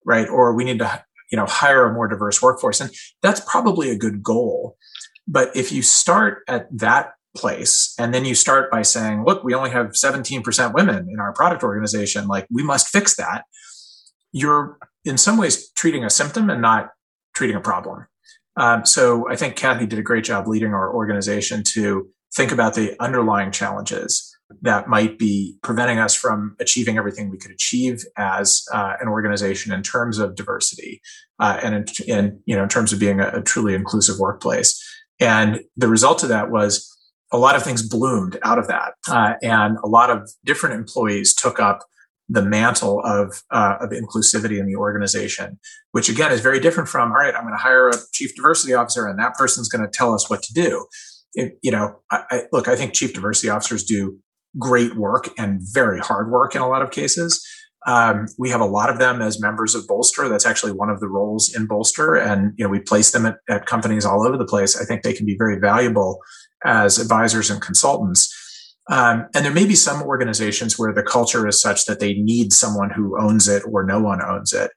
right? 0.05 0.29
Or 0.29 0.55
we 0.55 0.65
need 0.65 0.79
to 0.79 1.05
you 1.31 1.37
know 1.37 1.47
hire 1.47 1.87
a 1.87 1.93
more 1.93 2.09
diverse 2.09 2.41
workforce, 2.41 2.81
and 2.81 2.91
that's 3.23 3.41
probably 3.41 3.91
a 3.91 3.97
good 3.97 4.23
goal. 4.23 4.77
But 5.27 5.57
if 5.57 5.73
you 5.73 5.83
start 5.83 6.43
at 6.49 6.67
that 6.79 7.13
place 7.35 7.95
and 7.99 8.15
then 8.15 8.25
you 8.25 8.35
start 8.35 8.71
by 8.71 8.83
saying, 8.83 9.25
look, 9.25 9.43
we 9.43 9.55
only 9.55 9.71
have 9.71 9.87
17% 9.89 10.75
women 10.75 11.09
in 11.11 11.19
our 11.19 11.33
product 11.33 11.65
organization, 11.65 12.29
like 12.29 12.47
we 12.51 12.63
must 12.63 12.89
fix 12.89 13.17
that 13.17 13.45
you're 14.35 14.77
in 15.05 15.17
some 15.17 15.39
ways 15.39 15.71
treating 15.71 16.05
a 16.05 16.11
symptom 16.11 16.51
and 16.51 16.61
not 16.61 16.91
treating 17.35 17.57
a 17.57 17.61
problem. 17.61 18.07
Um, 18.57 18.85
so 18.85 19.29
I 19.29 19.37
think 19.37 19.57
Kathy 19.57 19.87
did 19.87 19.99
a 19.99 20.03
great 20.03 20.25
job 20.25 20.47
leading 20.47 20.73
our 20.73 20.95
organization 20.95 21.63
to 21.73 22.09
think 22.35 22.53
about 22.53 22.75
the 22.75 22.95
underlying 23.01 23.51
challenges 23.51 24.31
that 24.63 24.89
might 24.89 25.19
be 25.19 25.57
preventing 25.63 25.99
us 25.99 26.15
from 26.15 26.55
achieving 26.61 26.99
everything 26.99 27.31
we 27.31 27.39
could 27.39 27.51
achieve 27.51 28.05
as 28.17 28.65
uh, 28.73 28.95
an 29.01 29.09
organization 29.09 29.73
in 29.73 29.83
terms 29.83 30.19
of 30.19 30.37
diversity 30.37 31.01
uh, 31.41 31.59
and 31.63 31.75
in, 31.75 32.07
in, 32.07 32.41
you 32.47 32.57
know 32.57 32.63
in 32.63 32.69
terms 32.69 32.93
of 32.93 32.99
being 32.99 33.21
a, 33.21 33.29
a, 33.29 33.43
truly 33.43 33.75
inclusive 33.75 34.19
workplace. 34.19 34.81
And 35.21 35.61
the 35.77 35.89
result 35.89 36.23
of 36.23 36.29
that 36.29 36.51
was 36.51 36.91
a 37.33 37.39
lot 37.39 37.57
of 37.57 37.63
things 37.63 37.89
bloomed 37.89 38.39
out 38.43 38.59
of 38.59 38.69
that, 38.69 38.95
uh, 39.09 39.35
and 39.43 39.79
a 39.83 39.89
lot 39.89 40.11
of 40.11 40.31
different 40.45 40.77
employees 40.77 41.35
took 41.35 41.59
up 41.59 41.81
the 42.29 42.43
mantle 42.43 43.01
of 43.05 43.43
uh, 43.51 43.77
of 43.81 43.91
inclusivity 43.91 44.59
in 44.59 44.67
the 44.67 44.77
organization, 44.77 45.59
which 45.93 46.09
again 46.09 46.33
is 46.33 46.41
very 46.41 46.61
different 46.61 46.89
from 46.89 47.11
all 47.11 47.19
right, 47.19 47.35
I'm 47.35 47.43
going 47.43 47.55
to 47.55 47.63
hire 47.63 47.89
a 47.89 47.97
chief 48.13 48.35
diversity 48.35 48.75
officer, 48.75 49.07
and 49.07 49.19
that 49.19 49.35
person's 49.35 49.69
going 49.69 49.85
to 49.85 49.91
tell 49.91 50.15
us 50.15 50.31
what 50.31 50.43
to 50.43 50.53
do. 50.55 50.87
It, 51.35 51.59
you 51.63 51.71
know, 51.71 51.97
I, 52.11 52.23
I, 52.31 52.43
look, 52.53 52.69
I 52.69 52.77
think 52.77 52.95
chief 52.95 53.13
diversity 53.13 53.49
officers 53.49 53.85
do 53.85 54.19
great 54.59 54.97
work 54.97 55.29
and 55.37 55.61
very 55.73 55.99
hard 55.99 56.31
work 56.31 56.55
in 56.55 56.63
a 56.63 56.69
lot 56.69 56.83
of 56.83 56.91
cases. 56.91 57.45
Um, 57.87 58.27
we 58.39 58.49
have 58.51 58.61
a 58.61 58.67
lot 58.67 58.89
of 58.89 58.99
them 58.99 59.21
as 59.21 59.41
members 59.41 59.75
of 59.75 59.87
Bolster. 59.87 60.29
That's 60.29 60.47
actually 60.47 60.73
one 60.73 60.89
of 60.89 61.01
the 61.01 61.09
roles 61.09 61.55
in 61.55 61.67
Bolster, 61.67 62.15
and 62.15 62.53
you 62.57 62.65
know 62.65 62.71
we 62.71 62.81
place 62.81 63.11
them 63.11 63.27
at, 63.27 63.37
at 63.49 63.67
companies 63.67 64.07
all 64.07 64.27
over 64.27 64.39
the 64.39 64.47
place. 64.47 64.81
I 64.81 64.85
think 64.87 65.03
they 65.03 65.13
can 65.13 65.27
be 65.27 65.37
very 65.37 65.59
valuable 65.59 66.21
as 66.65 66.99
advisors 66.99 67.51
and 67.51 67.61
consultants. 67.61 68.33
Um, 68.91 69.27
and 69.35 69.45
there 69.45 69.53
may 69.53 69.67
be 69.67 69.75
some 69.75 70.03
organizations 70.03 70.79
where 70.79 70.93
the 70.93 71.03
culture 71.03 71.49
is 71.49 71.61
such 71.61 71.87
that 71.87 72.01
they 72.01 72.15
need 72.15 72.53
someone 72.53 72.91
who 72.91 73.19
owns 73.21 73.49
it 73.49 73.63
or 73.71 73.85
no 73.85 74.01
one 74.01 74.23
owns 74.23 74.53
it. 74.53 74.71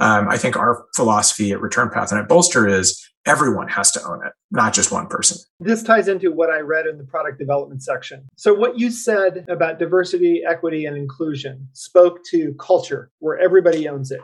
Um, 0.00 0.28
I 0.28 0.36
think 0.36 0.56
our 0.56 0.84
philosophy 0.94 1.52
at 1.52 1.60
Return 1.60 1.88
Path 1.88 2.10
and 2.10 2.20
at 2.20 2.28
Bolster 2.28 2.66
is 2.68 3.08
everyone 3.26 3.68
has 3.68 3.90
to 3.92 4.02
own 4.02 4.26
it, 4.26 4.32
not 4.50 4.74
just 4.74 4.90
one 4.90 5.06
person. 5.06 5.38
This 5.60 5.82
ties 5.82 6.08
into 6.08 6.32
what 6.32 6.50
I 6.50 6.58
read 6.58 6.86
in 6.86 6.98
the 6.98 7.04
product 7.04 7.38
development 7.38 7.82
section. 7.82 8.26
So, 8.36 8.52
what 8.52 8.78
you 8.78 8.90
said 8.90 9.46
about 9.48 9.78
diversity, 9.78 10.42
equity, 10.46 10.84
and 10.84 10.96
inclusion 10.96 11.68
spoke 11.72 12.24
to 12.30 12.54
culture, 12.58 13.10
where 13.20 13.38
everybody 13.38 13.88
owns 13.88 14.10
it. 14.10 14.20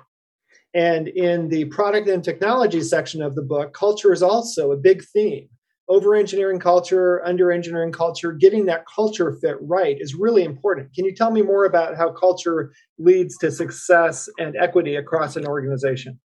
And 0.75 1.09
in 1.09 1.49
the 1.49 1.65
product 1.67 2.09
and 2.09 2.23
technology 2.23 2.83
section 2.83 3.23
of 3.23 3.35
the 3.35 3.43
book, 3.43 3.73
culture 3.73 4.13
is 4.13 4.23
also 4.23 4.73
a 4.73 4.77
big 4.77 5.05
theme 5.05 5.49
over 5.91 6.15
engineering 6.15 6.61
culture, 6.61 7.21
under 7.27 7.51
engineering 7.51 7.91
culture, 7.91 8.33
getting 8.33 8.67
that 8.67 8.85
culture 8.87 9.37
fit 9.43 9.57
right 9.61 9.97
is 9.99 10.15
really 10.15 10.45
important. 10.45 10.95
Can 10.95 11.05
you 11.05 11.13
tell 11.13 11.33
me 11.33 11.43
more 11.43 11.65
about 11.65 11.97
how 11.97 12.13
culture 12.13 12.73
leads 12.99 13.37
to 13.39 13.51
success 13.51 14.29
and 14.39 14.55
equity 14.57 14.95
across 14.95 15.35
an 15.37 15.47
organization? 15.47 16.19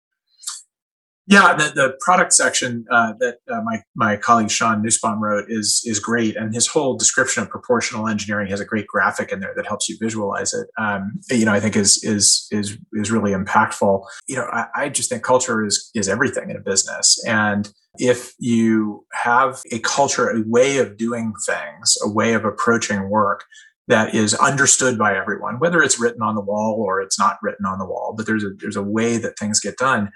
Yeah, 1.27 1.55
the, 1.55 1.71
the 1.73 1.97
product 2.01 2.33
section 2.33 2.85
uh, 2.91 3.13
that 3.19 3.37
uh, 3.51 3.61
my 3.63 3.81
my 3.95 4.15
colleague 4.15 4.51
Sean 4.51 4.83
Nussbaum 4.83 5.21
wrote 5.23 5.45
is 5.47 5.81
is 5.83 5.99
great, 5.99 6.35
and 6.35 6.53
his 6.53 6.67
whole 6.67 6.97
description 6.97 7.41
of 7.41 7.49
proportional 7.49 8.07
engineering 8.07 8.47
has 8.51 8.59
a 8.59 8.65
great 8.65 8.85
graphic 8.85 9.31
in 9.31 9.39
there 9.39 9.53
that 9.55 9.65
helps 9.65 9.89
you 9.89 9.97
visualize 9.99 10.53
it. 10.53 10.67
Um, 10.77 11.13
you 11.31 11.45
know, 11.45 11.53
I 11.53 11.59
think 11.59 11.75
is 11.75 12.03
is 12.03 12.47
is 12.51 12.77
is 12.93 13.11
really 13.11 13.31
impactful. 13.31 14.03
You 14.27 14.35
know, 14.35 14.47
I, 14.51 14.65
I 14.75 14.89
just 14.89 15.09
think 15.09 15.23
culture 15.23 15.65
is 15.65 15.89
is 15.95 16.07
everything 16.07 16.51
in 16.51 16.57
a 16.57 16.61
business, 16.61 17.19
and 17.25 17.71
if 17.97 18.33
you 18.37 19.05
have 19.13 19.61
a 19.71 19.79
culture, 19.79 20.29
a 20.29 20.43
way 20.45 20.77
of 20.77 20.95
doing 20.95 21.33
things, 21.47 21.97
a 22.03 22.09
way 22.09 22.33
of 22.33 22.45
approaching 22.45 23.09
work 23.09 23.45
that 23.87 24.13
is 24.13 24.33
understood 24.35 24.97
by 24.97 25.15
everyone, 25.15 25.59
whether 25.59 25.81
it's 25.81 25.99
written 25.99 26.21
on 26.21 26.35
the 26.35 26.41
wall 26.41 26.75
or 26.85 27.01
it's 27.01 27.19
not 27.19 27.37
written 27.41 27.65
on 27.65 27.79
the 27.79 27.85
wall, 27.85 28.13
but 28.15 28.27
there's 28.27 28.43
a 28.43 28.49
there's 28.59 28.75
a 28.75 28.83
way 28.83 29.17
that 29.17 29.39
things 29.39 29.59
get 29.59 29.77
done 29.77 30.11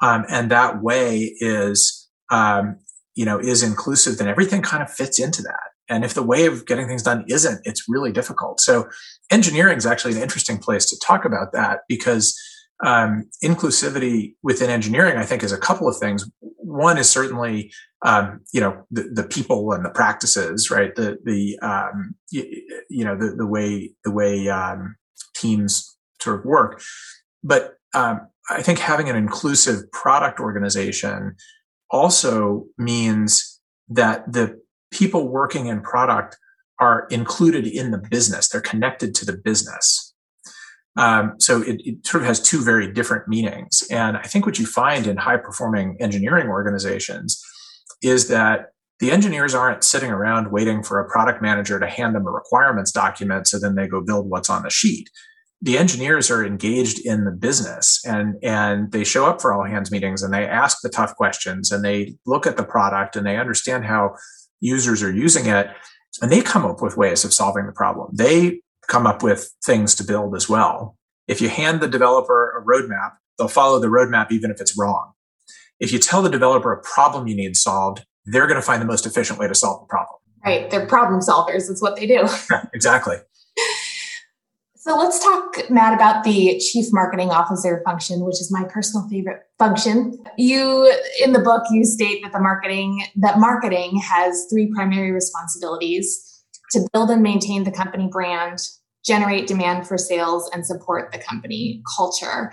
um, 0.00 0.24
and 0.28 0.50
that 0.50 0.82
way 0.82 1.34
is 1.40 2.08
um, 2.30 2.78
you 3.14 3.24
know 3.24 3.38
is 3.38 3.62
inclusive 3.62 4.18
then 4.18 4.28
everything 4.28 4.62
kind 4.62 4.82
of 4.82 4.90
fits 4.90 5.18
into 5.18 5.42
that. 5.42 5.70
And 5.88 6.04
if 6.04 6.14
the 6.14 6.22
way 6.22 6.46
of 6.46 6.66
getting 6.66 6.88
things 6.88 7.02
done 7.02 7.24
isn't 7.28 7.60
it's 7.64 7.84
really 7.88 8.12
difficult. 8.12 8.60
So 8.60 8.88
engineering 9.30 9.78
is 9.78 9.86
actually 9.86 10.14
an 10.14 10.22
interesting 10.22 10.58
place 10.58 10.90
to 10.90 10.98
talk 10.98 11.24
about 11.24 11.52
that 11.52 11.80
because 11.88 12.38
um, 12.84 13.24
inclusivity 13.42 14.34
within 14.42 14.68
engineering 14.68 15.16
i 15.16 15.24
think 15.24 15.42
is 15.42 15.52
a 15.52 15.58
couple 15.58 15.88
of 15.88 15.96
things. 15.96 16.28
One 16.58 16.98
is 16.98 17.08
certainly 17.08 17.72
um, 18.04 18.40
you 18.52 18.60
know 18.60 18.84
the, 18.90 19.04
the, 19.14 19.22
people 19.22 19.72
and 19.72 19.84
the 19.84 19.90
practices 19.90 20.70
right? 20.70 20.94
The 20.94 21.16
the 21.24 21.58
um, 21.62 22.14
you, 22.30 22.44
you, 22.90 23.04
know 23.04 23.16
the, 23.16 23.34
the 23.36 23.46
way 23.46 23.92
the 24.04 24.12
way 24.12 24.48
um, 24.48 24.96
teams 25.34 25.96
sort 26.20 26.40
of 26.40 26.44
work. 26.44 26.82
But 27.42 27.74
um, 27.94 28.28
I 28.50 28.62
think 28.62 28.78
having 28.78 29.08
an 29.08 29.16
inclusive 29.16 29.90
product 29.92 30.40
organization 30.40 31.36
also 31.90 32.64
means 32.78 33.60
that 33.88 34.32
the 34.32 34.60
people 34.90 35.28
working 35.28 35.66
in 35.66 35.80
product 35.80 36.36
are 36.78 37.06
included 37.10 37.66
in 37.66 37.90
the 37.90 37.98
business. 37.98 38.48
They're 38.48 38.60
connected 38.60 39.14
to 39.16 39.24
the 39.24 39.36
business. 39.36 40.14
Um, 40.96 41.34
so 41.38 41.62
it, 41.62 41.80
it, 41.84 42.06
sort 42.06 42.22
of 42.22 42.28
has 42.28 42.40
two 42.40 42.62
very 42.62 42.90
different 42.90 43.28
meanings. 43.28 43.82
And 43.90 44.16
I 44.16 44.22
think 44.22 44.46
what 44.46 44.58
you 44.58 44.66
find 44.66 45.06
in 45.06 45.18
high 45.18 45.36
performing 45.36 45.96
engineering 46.00 46.48
organizations 46.48 47.42
is 48.02 48.28
that 48.28 48.70
the 48.98 49.10
engineers 49.10 49.54
aren't 49.54 49.84
sitting 49.84 50.10
around 50.10 50.50
waiting 50.50 50.82
for 50.82 50.98
a 50.98 51.08
product 51.08 51.42
manager 51.42 51.78
to 51.78 51.86
hand 51.86 52.14
them 52.14 52.26
a 52.26 52.30
requirements 52.30 52.92
document 52.92 53.46
so 53.46 53.58
then 53.58 53.74
they 53.74 53.86
go 53.86 54.00
build 54.00 54.28
what's 54.30 54.48
on 54.48 54.62
the 54.62 54.70
sheet 54.70 55.10
the 55.62 55.78
engineers 55.78 56.30
are 56.30 56.44
engaged 56.44 57.04
in 57.04 57.24
the 57.24 57.30
business 57.30 58.00
and 58.04 58.36
and 58.42 58.92
they 58.92 59.04
show 59.04 59.26
up 59.26 59.40
for 59.40 59.52
all 59.52 59.64
hands 59.64 59.90
meetings 59.90 60.22
and 60.22 60.32
they 60.32 60.46
ask 60.46 60.78
the 60.82 60.88
tough 60.88 61.14
questions 61.16 61.72
and 61.72 61.84
they 61.84 62.14
look 62.26 62.46
at 62.46 62.56
the 62.56 62.64
product 62.64 63.16
and 63.16 63.26
they 63.26 63.38
understand 63.38 63.84
how 63.84 64.14
users 64.60 65.02
are 65.02 65.12
using 65.12 65.46
it. 65.46 65.68
And 66.20 66.30
they 66.30 66.40
come 66.40 66.64
up 66.64 66.80
with 66.80 66.96
ways 66.96 67.24
of 67.24 67.32
solving 67.32 67.66
the 67.66 67.72
problem. 67.72 68.10
They 68.14 68.60
come 68.88 69.06
up 69.06 69.22
with 69.22 69.50
things 69.64 69.94
to 69.96 70.04
build 70.04 70.34
as 70.34 70.48
well. 70.48 70.96
If 71.26 71.40
you 71.40 71.48
hand 71.48 71.80
the 71.80 71.88
developer 71.88 72.58
a 72.58 72.64
roadmap 72.64 73.12
they'll 73.38 73.48
follow 73.48 73.78
the 73.78 73.88
roadmap 73.88 74.30
even 74.30 74.50
if 74.50 74.60
it's 74.60 74.78
wrong. 74.78 75.12
If 75.78 75.92
you 75.92 75.98
tell 75.98 76.22
the 76.22 76.30
developer 76.30 76.72
a 76.72 76.82
problem 76.82 77.26
you 77.26 77.36
need 77.36 77.56
solved 77.56 78.04
they're 78.26 78.46
going 78.46 78.60
to 78.60 78.66
find 78.66 78.82
the 78.82 78.86
most 78.86 79.06
efficient 79.06 79.38
way 79.38 79.48
to 79.48 79.54
solve 79.54 79.80
the 79.80 79.86
problem. 79.86 80.18
Right 80.44 80.70
they're 80.70 80.86
problem 80.86 81.20
solvers 81.20 81.70
it's 81.70 81.80
what 81.80 81.96
they 81.96 82.06
do. 82.06 82.28
Exactly 82.74 83.16
so 84.86 84.96
let's 84.96 85.18
talk, 85.18 85.68
Matt, 85.68 85.94
about 85.94 86.22
the 86.22 86.60
chief 86.60 86.86
marketing 86.92 87.30
officer 87.30 87.82
function, 87.84 88.20
which 88.20 88.40
is 88.40 88.52
my 88.52 88.62
personal 88.68 89.08
favorite 89.08 89.40
function. 89.58 90.16
You, 90.38 90.94
in 91.20 91.32
the 91.32 91.40
book, 91.40 91.64
you 91.72 91.84
state 91.84 92.22
that 92.22 92.30
the 92.30 92.38
marketing, 92.38 93.04
that 93.16 93.40
marketing 93.40 94.00
has 94.00 94.46
three 94.48 94.72
primary 94.72 95.10
responsibilities 95.10 96.40
to 96.70 96.88
build 96.92 97.10
and 97.10 97.20
maintain 97.20 97.64
the 97.64 97.72
company 97.72 98.08
brand, 98.08 98.60
generate 99.04 99.48
demand 99.48 99.88
for 99.88 99.98
sales, 99.98 100.48
and 100.54 100.64
support 100.64 101.10
the 101.10 101.18
company 101.18 101.82
culture. 101.96 102.52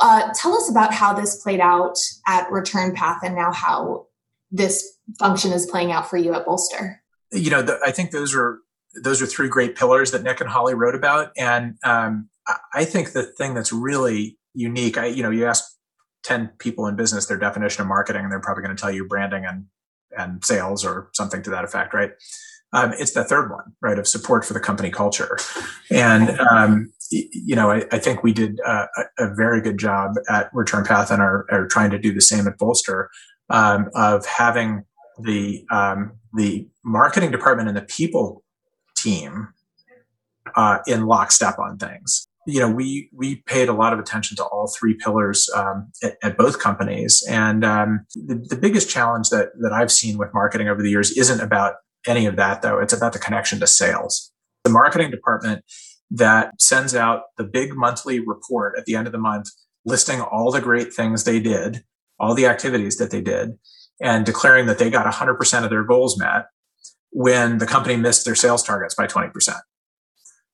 Uh, 0.00 0.30
tell 0.36 0.54
us 0.54 0.70
about 0.70 0.94
how 0.94 1.12
this 1.14 1.42
played 1.42 1.58
out 1.58 1.98
at 2.28 2.48
Return 2.48 2.94
Path 2.94 3.24
and 3.24 3.34
now 3.34 3.50
how 3.50 4.06
this 4.52 4.98
function 5.18 5.50
is 5.50 5.66
playing 5.66 5.90
out 5.90 6.08
for 6.08 6.16
you 6.16 6.32
at 6.32 6.46
Bolster. 6.46 7.02
You 7.32 7.50
know, 7.50 7.62
the, 7.62 7.80
I 7.84 7.90
think 7.90 8.12
those 8.12 8.36
are 8.36 8.60
those 9.02 9.20
are 9.22 9.26
three 9.26 9.48
great 9.48 9.76
pillars 9.76 10.10
that 10.10 10.22
Nick 10.22 10.40
and 10.40 10.50
Holly 10.50 10.74
wrote 10.74 10.94
about. 10.94 11.32
And 11.36 11.76
um, 11.84 12.28
I 12.74 12.84
think 12.84 13.12
the 13.12 13.22
thing 13.22 13.54
that's 13.54 13.72
really 13.72 14.38
unique, 14.54 14.98
I, 14.98 15.06
you 15.06 15.22
know, 15.22 15.30
you 15.30 15.46
ask 15.46 15.64
10 16.24 16.52
people 16.58 16.86
in 16.86 16.96
business 16.96 17.26
their 17.26 17.38
definition 17.38 17.82
of 17.82 17.88
marketing, 17.88 18.22
and 18.22 18.32
they're 18.32 18.40
probably 18.40 18.62
going 18.62 18.76
to 18.76 18.80
tell 18.80 18.90
you 18.90 19.06
branding 19.06 19.44
and, 19.44 19.66
and 20.16 20.44
sales 20.44 20.84
or 20.84 21.10
something 21.14 21.42
to 21.42 21.50
that 21.50 21.64
effect, 21.64 21.94
right? 21.94 22.10
Um, 22.72 22.92
it's 22.98 23.12
the 23.12 23.24
third 23.24 23.50
one, 23.50 23.72
right, 23.80 23.98
of 23.98 24.08
support 24.08 24.44
for 24.44 24.52
the 24.52 24.60
company 24.60 24.90
culture. 24.90 25.38
And, 25.90 26.30
um, 26.40 26.92
you 27.10 27.54
know, 27.54 27.70
I, 27.70 27.84
I, 27.92 27.98
think 27.98 28.24
we 28.24 28.32
did 28.32 28.58
a, 28.66 28.88
a, 29.18 29.34
very 29.34 29.60
good 29.60 29.78
job 29.78 30.16
at 30.28 30.50
Return 30.52 30.84
Path 30.84 31.12
and 31.12 31.22
are, 31.22 31.46
are 31.50 31.68
trying 31.68 31.90
to 31.92 31.98
do 31.98 32.12
the 32.12 32.20
same 32.20 32.48
at 32.48 32.58
Bolster 32.58 33.08
um, 33.50 33.88
of 33.94 34.26
having 34.26 34.84
the 35.22 35.64
um, 35.70 36.18
the 36.34 36.68
marketing 36.84 37.30
department 37.30 37.68
and 37.68 37.76
the 37.76 37.82
people 37.82 38.42
team 38.96 39.48
uh, 40.54 40.78
in 40.86 41.06
lockstep 41.06 41.58
on 41.58 41.78
things. 41.78 42.26
You 42.46 42.60
know, 42.60 42.70
we 42.70 43.10
we 43.12 43.36
paid 43.46 43.68
a 43.68 43.72
lot 43.72 43.92
of 43.92 43.98
attention 43.98 44.36
to 44.36 44.44
all 44.44 44.72
three 44.78 44.94
pillars 44.94 45.50
um, 45.56 45.90
at, 46.02 46.16
at, 46.22 46.36
both 46.36 46.60
companies, 46.60 47.24
and 47.28 47.64
um, 47.64 48.06
the, 48.14 48.36
the 48.48 48.56
biggest 48.56 48.88
challenge 48.88 49.30
that 49.30 49.48
that 49.60 49.72
I've 49.72 49.90
seen 49.90 50.16
with 50.16 50.32
marketing 50.32 50.68
over 50.68 50.80
the 50.80 50.90
years 50.90 51.16
isn't 51.16 51.40
about 51.40 51.74
any 52.06 52.26
of 52.26 52.36
that, 52.36 52.62
though. 52.62 52.78
It's 52.78 52.92
about 52.92 53.12
the 53.12 53.18
connection 53.18 53.58
to 53.60 53.66
sales. 53.66 54.32
The 54.62 54.70
marketing 54.70 55.10
department 55.10 55.64
that 56.10 56.60
sends 56.60 56.94
out 56.94 57.22
the 57.36 57.44
big 57.44 57.74
monthly 57.74 58.20
report 58.20 58.78
at 58.78 58.84
the 58.84 58.94
end 58.94 59.08
of 59.08 59.12
the 59.12 59.18
month, 59.18 59.48
listing 59.84 60.20
all 60.20 60.52
the 60.52 60.60
great 60.60 60.94
things 60.94 61.24
they 61.24 61.40
did, 61.40 61.82
all 62.20 62.34
the 62.34 62.46
activities 62.46 62.96
that 62.98 63.10
they 63.10 63.20
did, 63.20 63.58
and 64.00 64.24
declaring 64.24 64.66
that 64.66 64.78
they 64.78 64.88
got 64.88 65.12
100% 65.12 65.64
of 65.64 65.70
their 65.70 65.82
goals 65.82 66.16
met 66.18 66.46
when 67.16 67.56
the 67.56 67.66
company 67.66 67.96
missed 67.96 68.26
their 68.26 68.34
sales 68.34 68.62
targets 68.62 68.94
by 68.94 69.06
20%. 69.06 69.32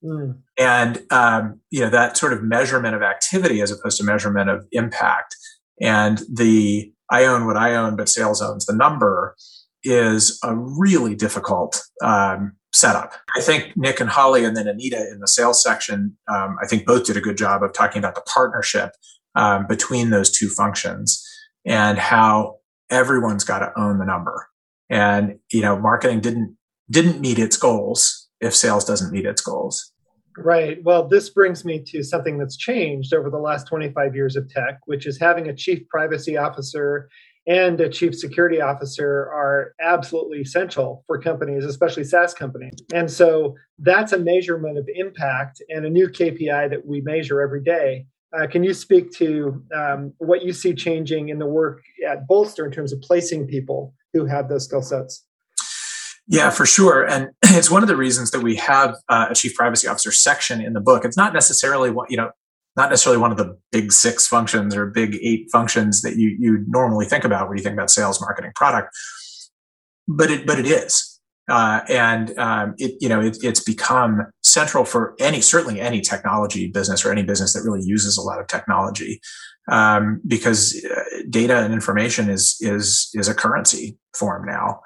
Mm. 0.05 0.39
And 0.57 1.03
um, 1.11 1.61
you 1.71 1.81
know 1.81 1.91
that 1.91 2.17
sort 2.17 2.33
of 2.33 2.43
measurement 2.43 2.95
of 2.95 3.03
activity 3.03 3.61
as 3.61 3.73
opposed 3.73 3.99
to 3.99 4.05
measurement 4.05 4.49
of 4.49 4.65
impact. 4.71 5.35
And 5.81 6.23
the 6.33 6.93
I 7.11 7.25
own 7.25 7.47
what 7.47 7.57
I 7.57 7.75
own, 7.75 7.97
but 7.97 8.09
sales 8.09 8.41
owns 8.41 8.67
the 8.67 8.77
number 8.77 9.35
is 9.83 10.39
a 10.45 10.55
really 10.55 11.17
difficult 11.17 11.83
um, 12.05 12.53
setup. 12.73 13.13
I 13.37 13.41
think 13.41 13.77
Nick 13.77 13.99
and 14.01 14.11
Holly, 14.11 14.45
and 14.45 14.57
then 14.57 14.69
Anita 14.69 15.09
in 15.11 15.19
the 15.19 15.29
sales 15.29 15.63
section, 15.63 16.17
um, 16.33 16.57
I 16.63 16.67
think 16.69 16.87
both 16.87 17.05
did 17.07 17.17
a 17.17 17.21
good 17.21 17.37
job 17.37 17.65
of 17.65 17.73
talking 17.73 17.99
about 17.99 18.15
the 18.15 18.23
partnership 18.23 18.91
um, 19.35 19.67
between 19.69 20.11
those 20.11 20.31
two 20.31 20.49
functions 20.49 21.25
and 21.67 21.99
how 21.99 22.59
everyone's 22.89 23.45
got 23.45 23.61
to 23.61 23.73
own 23.77 23.99
the 23.99 24.05
number. 24.05 24.49
And 24.93 25.39
you 25.51 25.63
know, 25.63 25.77
marketing 25.79 26.21
didn't 26.21 26.57
didn't 26.91 27.21
meet 27.21 27.39
its 27.39 27.57
goals 27.57 28.29
if 28.41 28.55
sales 28.55 28.85
doesn't 28.85 29.11
meet 29.11 29.25
its 29.25 29.41
goals. 29.41 29.93
Right. 30.37 30.79
Well, 30.83 31.09
this 31.09 31.31
brings 31.31 31.65
me 31.65 31.83
to 31.89 32.03
something 32.03 32.39
that's 32.39 32.57
changed 32.57 33.13
over 33.13 33.29
the 33.29 33.39
last 33.39 33.67
25 33.67 34.15
years 34.15 34.37
of 34.37 34.49
tech, 34.49 34.79
which 34.87 35.07
is 35.07 35.19
having 35.19 35.49
a 35.49 35.55
chief 35.55 35.87
privacy 35.89 36.37
officer 36.37 37.09
and 37.47 37.81
a 37.81 37.89
chief 37.89 38.15
security 38.15 38.61
officer 38.61 39.29
are 39.33 39.75
absolutely 39.81 40.41
essential 40.41 41.03
for 41.07 41.19
companies, 41.21 41.65
especially 41.65 42.05
SaaS 42.05 42.35
companies. 42.35 42.75
And 42.95 43.11
so 43.11 43.57
that's 43.79 44.13
a 44.13 44.19
measurement 44.19 44.79
of 44.79 44.89
impact 44.95 45.61
and 45.69 45.85
a 45.85 45.91
new 45.91 46.09
KPI 46.09 46.71
that 46.71 46.87
we 46.87 47.01
measure 47.01 47.41
every 47.41 47.63
day. 47.63 48.07
Uh, 48.33 48.47
can 48.47 48.63
you 48.63 48.73
speak 48.73 49.11
to 49.13 49.63
um, 49.75 50.13
what 50.19 50.43
you 50.43 50.53
see 50.53 50.73
changing 50.73 51.31
in 51.31 51.39
the 51.39 51.47
work 51.47 51.83
at 52.09 52.27
Bolster 52.29 52.65
in 52.65 52.71
terms 52.71 52.93
of 52.93 53.01
placing 53.03 53.47
people 53.47 53.93
who 54.13 54.27
had 54.27 54.49
those 54.49 54.65
skill 54.65 54.83
sets? 54.83 55.25
Yeah, 56.27 56.51
for 56.51 56.67
sure. 56.67 57.07
And 57.07 57.31
it's 57.43 57.71
one 57.71 57.83
of 57.83 57.89
the 57.89 57.97
reasons 57.97 58.31
that 58.31 58.43
we 58.43 58.57
have 58.57 58.95
uh, 59.09 59.27
a 59.31 59.35
chief 59.35 59.55
privacy 59.55 59.89
officer 59.89 60.13
section 60.13 60.61
in 60.61 60.73
the 60.73 60.81
book. 60.81 61.05
It's 61.05 61.17
not 61.17 61.33
necessarily 61.33 61.91
what, 61.91 62.11
you 62.11 62.17
know, 62.17 62.31
not 62.77 62.91
necessarily 62.91 63.21
one 63.21 63.31
of 63.31 63.37
the 63.37 63.59
big 63.71 63.93
six 63.93 64.27
functions 64.27 64.75
or 64.75 64.87
big 64.87 65.19
eight 65.23 65.49
functions 65.53 66.01
that 66.03 66.17
you, 66.17 66.35
you 66.39 66.65
normally 66.69 67.05
think 67.05 67.25
about 67.25 67.49
when 67.49 67.59
you 67.59 67.63
think 67.63 67.75
about 67.75 67.91
sales, 67.91 68.21
marketing, 68.21 68.53
product, 68.55 68.89
but 70.09 70.31
it, 70.31 70.47
but 70.47 70.59
it 70.59 70.67
is. 70.67 71.21
Uh, 71.51 71.81
and 71.89 72.39
um, 72.39 72.75
it, 72.79 72.95
you 73.01 73.09
know, 73.09 73.21
it, 73.21 73.37
it's 73.43 73.61
become 73.61 74.23
central 74.43 74.85
for 74.85 75.15
any, 75.19 75.41
certainly 75.41 75.81
any 75.81 76.01
technology 76.01 76.69
business 76.69 77.05
or 77.05 77.13
any 77.13 77.23
business 77.23 77.53
that 77.53 77.63
really 77.63 77.83
uses 77.85 78.17
a 78.17 78.23
lot 78.23 78.41
of 78.41 78.47
technology, 78.47 79.21
um, 79.71 80.21
because 80.27 80.85
uh, 80.85 81.23
data 81.31 81.59
and 81.59 81.73
information 81.73 82.29
is 82.29 82.57
is 82.61 83.11
is 83.15 83.29
a 83.29 83.35
currency 83.35 83.97
form 84.17 84.47
now. 84.47 84.81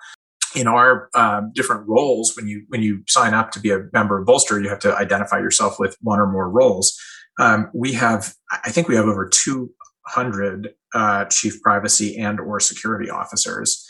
In 0.54 0.66
our 0.66 1.11
um, 1.14 1.52
different 1.54 1.87
roles 1.87 2.35
when 2.37 2.49
you 2.49 2.64
when 2.68 2.83
you 2.83 3.02
sign 3.06 3.35
up 3.35 3.50
to 3.52 3.61
be 3.61 3.71
a 3.71 3.80
member 3.92 4.18
of 4.18 4.26
bolster 4.26 4.61
you 4.61 4.68
have 4.68 4.78
to 4.80 4.97
identify 4.97 5.38
yourself 5.38 5.78
with 5.78 5.97
one 6.00 6.18
or 6.18 6.26
more 6.26 6.50
roles. 6.50 6.99
Um, 7.38 7.71
we 7.75 7.92
have 7.92 8.33
i 8.64 8.71
think 8.71 8.88
we 8.88 8.97
have 8.97 9.04
over 9.04 9.28
200 9.28 10.71
uh, 10.95 11.26
chief 11.26 11.61
privacy 11.61 12.16
and 12.16 12.40
or 12.40 12.59
security 12.61 13.11
officers. 13.11 13.87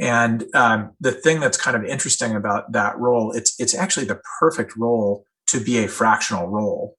And 0.00 0.44
um, 0.54 0.92
the 1.00 1.12
thing 1.12 1.40
that's 1.40 1.58
kind 1.58 1.76
of 1.76 1.84
interesting 1.84 2.36
about 2.36 2.72
that 2.72 2.98
role 2.98 3.32
it's 3.32 3.58
it's 3.58 3.74
actually 3.74 4.06
the 4.06 4.20
perfect 4.40 4.76
role 4.76 5.24
to 5.48 5.60
be 5.60 5.78
a 5.78 5.88
fractional 5.88 6.46
role 6.46 6.97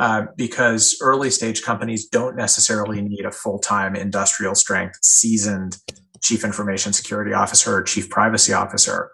uh, 0.00 0.24
because 0.34 0.96
early 1.02 1.28
stage 1.28 1.62
companies 1.62 2.08
don't 2.08 2.34
necessarily 2.34 3.02
need 3.02 3.26
a 3.26 3.30
full-time 3.30 3.94
industrial 3.94 4.54
strength 4.54 4.98
seasoned 5.02 5.76
chief 6.22 6.42
information 6.42 6.94
security 6.94 7.34
officer 7.34 7.76
or 7.76 7.82
chief 7.82 8.08
privacy 8.08 8.54
officer, 8.54 9.10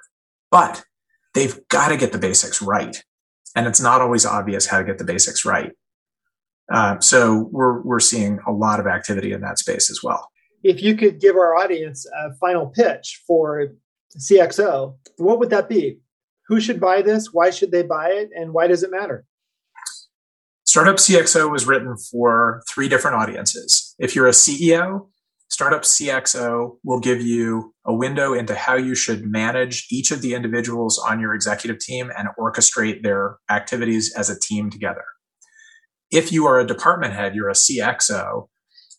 but 0.49 0.85
they've 1.35 1.59
got 1.69 1.89
to 1.89 1.97
get 1.97 2.13
the 2.13 2.19
basics 2.19 2.63
right. 2.63 3.03
And 3.57 3.67
it's 3.67 3.81
not 3.81 4.01
always 4.01 4.25
obvious 4.25 4.67
how 4.67 4.79
to 4.79 4.85
get 4.85 4.99
the 4.99 5.05
basics 5.05 5.45
right. 5.45 5.73
Uh, 6.73 7.01
so 7.01 7.49
we're, 7.51 7.83
we're 7.83 7.99
seeing 7.99 8.39
a 8.47 8.53
lot 8.53 8.79
of 8.79 8.87
activity 8.87 9.33
in 9.33 9.41
that 9.41 9.59
space 9.59 9.91
as 9.91 10.05
well. 10.05 10.29
If 10.63 10.83
you 10.83 10.95
could 10.95 11.21
give 11.21 11.35
our 11.35 11.57
audience 11.57 12.07
a 12.07 12.33
final 12.35 12.67
pitch 12.67 13.25
for 13.27 13.73
CXO, 14.19 14.97
what 15.17 15.41
would 15.41 15.51
that 15.51 15.69
be? 15.69 15.99
Who 16.47 16.61
should 16.61 16.81
buy 16.81 17.03
this? 17.03 17.33
Why 17.33 17.51
should 17.51 17.73
they 17.73 17.83
buy 17.83 18.11
it? 18.11 18.31
And 18.37 18.53
why 18.53 18.69
does 18.69 18.85
it 18.85 18.93
matter? 18.93 19.25
Startup 20.77 20.97
CXO 20.97 21.51
was 21.51 21.67
written 21.67 21.97
for 21.97 22.63
three 22.69 22.87
different 22.87 23.17
audiences. 23.17 23.95
If 23.99 24.15
you're 24.15 24.27
a 24.27 24.33
CEO, 24.33 25.09
Startup 25.49 25.81
CXO 25.81 26.77
will 26.85 27.01
give 27.01 27.23
you 27.23 27.75
a 27.87 27.95
window 27.95 28.35
into 28.35 28.55
how 28.55 28.75
you 28.75 28.95
should 28.95 29.25
manage 29.25 29.87
each 29.91 30.11
of 30.11 30.21
the 30.21 30.35
individuals 30.35 30.99
on 30.99 31.19
your 31.19 31.33
executive 31.33 31.79
team 31.79 32.11
and 32.15 32.29
orchestrate 32.39 33.03
their 33.03 33.39
activities 33.49 34.13
as 34.19 34.29
a 34.29 34.39
team 34.39 34.69
together. 34.69 35.05
If 36.11 36.31
you 36.31 36.47
are 36.47 36.61
a 36.61 36.67
department 36.67 37.15
head, 37.15 37.35
you're 37.35 37.49
a 37.49 37.55
CXO, 37.55 38.49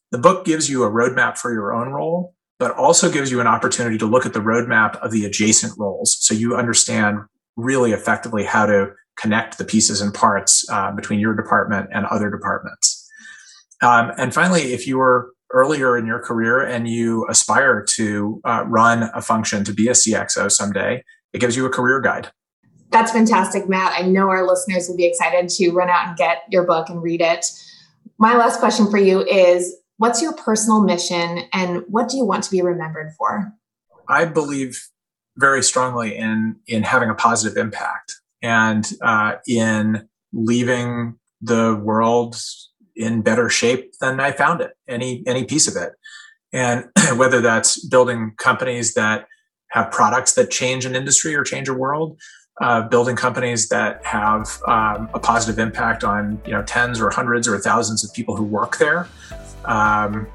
the 0.09 0.17
book 0.17 0.45
gives 0.45 0.71
you 0.71 0.83
a 0.83 0.89
roadmap 0.89 1.37
for 1.37 1.53
your 1.53 1.75
own 1.75 1.89
role, 1.89 2.33
but 2.57 2.71
also 2.71 3.11
gives 3.11 3.29
you 3.29 3.39
an 3.39 3.45
opportunity 3.45 3.99
to 3.99 4.07
look 4.07 4.25
at 4.25 4.33
the 4.33 4.39
roadmap 4.39 4.95
of 5.01 5.11
the 5.11 5.25
adjacent 5.25 5.73
roles 5.77 6.17
so 6.21 6.33
you 6.33 6.55
understand 6.55 7.19
really 7.55 7.91
effectively 7.91 8.45
how 8.45 8.65
to 8.65 8.93
connect 9.17 9.58
the 9.58 9.65
pieces 9.65 10.01
and 10.01 10.13
parts 10.13 10.65
uh, 10.69 10.91
between 10.91 11.19
your 11.19 11.36
department 11.36 11.89
and 11.93 12.06
other 12.06 12.30
departments. 12.30 13.10
Um, 13.82 14.12
and 14.17 14.34
finally, 14.34 14.73
if 14.73 14.88
you 14.88 14.99
are 14.99 15.32
earlier 15.51 15.97
in 15.97 16.06
your 16.06 16.19
career 16.19 16.62
and 16.62 16.88
you 16.88 17.25
aspire 17.30 17.84
to 17.84 18.41
uh, 18.43 18.63
run 18.67 19.10
a 19.13 19.21
function 19.21 19.63
to 19.63 19.73
be 19.73 19.88
a 19.88 19.91
CXO 19.91 20.51
someday, 20.51 21.03
it 21.34 21.39
gives 21.39 21.56
you 21.56 21.65
a 21.65 21.69
career 21.69 22.01
guide. 22.01 22.30
That's 22.89 23.12
fantastic, 23.12 23.67
Matt. 23.67 23.93
I 23.97 24.03
know 24.03 24.30
our 24.30 24.45
listeners 24.47 24.88
will 24.88 24.97
be 24.97 25.06
excited 25.06 25.49
to 25.49 25.71
run 25.71 25.89
out 25.89 26.08
and 26.08 26.17
get 26.17 26.43
your 26.49 26.63
book 26.65 26.89
and 26.89 27.01
read 27.01 27.21
it. 27.21 27.45
My 28.17 28.36
last 28.36 28.60
question 28.60 28.89
for 28.89 28.97
you 28.97 29.23
is 29.25 29.75
what's 29.97 30.21
your 30.21 30.34
personal 30.34 30.82
mission 30.82 31.41
and 31.53 31.84
what 31.88 32.10
do 32.10 32.17
you 32.17 32.25
want 32.25 32.43
to 32.45 32.51
be 32.51 32.62
remembered 32.62 33.13
for? 33.17 33.53
I 34.08 34.25
believe 34.25 34.82
very 35.36 35.62
strongly 35.62 36.15
in 36.15 36.56
in 36.65 36.84
having 36.84 37.10
a 37.10 37.13
positive 37.13 37.58
impact 37.58 38.15
and 38.41 38.91
uh, 39.02 39.34
in 39.47 40.08
leaving 40.34 41.17
the 41.41 41.80
world 41.84 42.36
in 42.95 43.21
better 43.21 43.50
shape 43.50 43.91
than 44.00 44.19
I 44.19 44.32
found 44.32 44.62
it, 44.62 44.71
any, 44.88 45.23
any 45.28 45.45
piece 45.45 45.67
of 45.67 45.76
it. 45.82 45.93
And 46.52 46.86
whether 47.17 47.41
that's 47.41 47.86
building 47.86 48.34
companies 48.38 48.93
that 48.95 49.28
have 49.71 49.91
products 49.91 50.34
that 50.34 50.50
change 50.50 50.86
an 50.86 50.95
industry 50.95 51.36
or 51.36 51.43
change 51.43 51.67
a 51.67 51.73
world, 51.73 52.17
uh, 52.60 52.82
building 52.82 53.15
companies 53.15 53.69
that 53.69 54.04
have 54.06 54.60
um, 54.67 55.10
a 55.13 55.19
positive 55.19 55.60
impact 55.60 56.04
on 56.04 56.41
you 56.45 56.52
know 56.52 56.63
tens 56.63 57.00
or 57.00 57.10
hundreds 57.12 57.47
or 57.47 57.58
thousands 57.60 58.04
of 58.04 58.12
people 58.13 58.36
who 58.36 58.43
work 58.43 58.78
there, 58.78 59.08
um, 59.65 60.28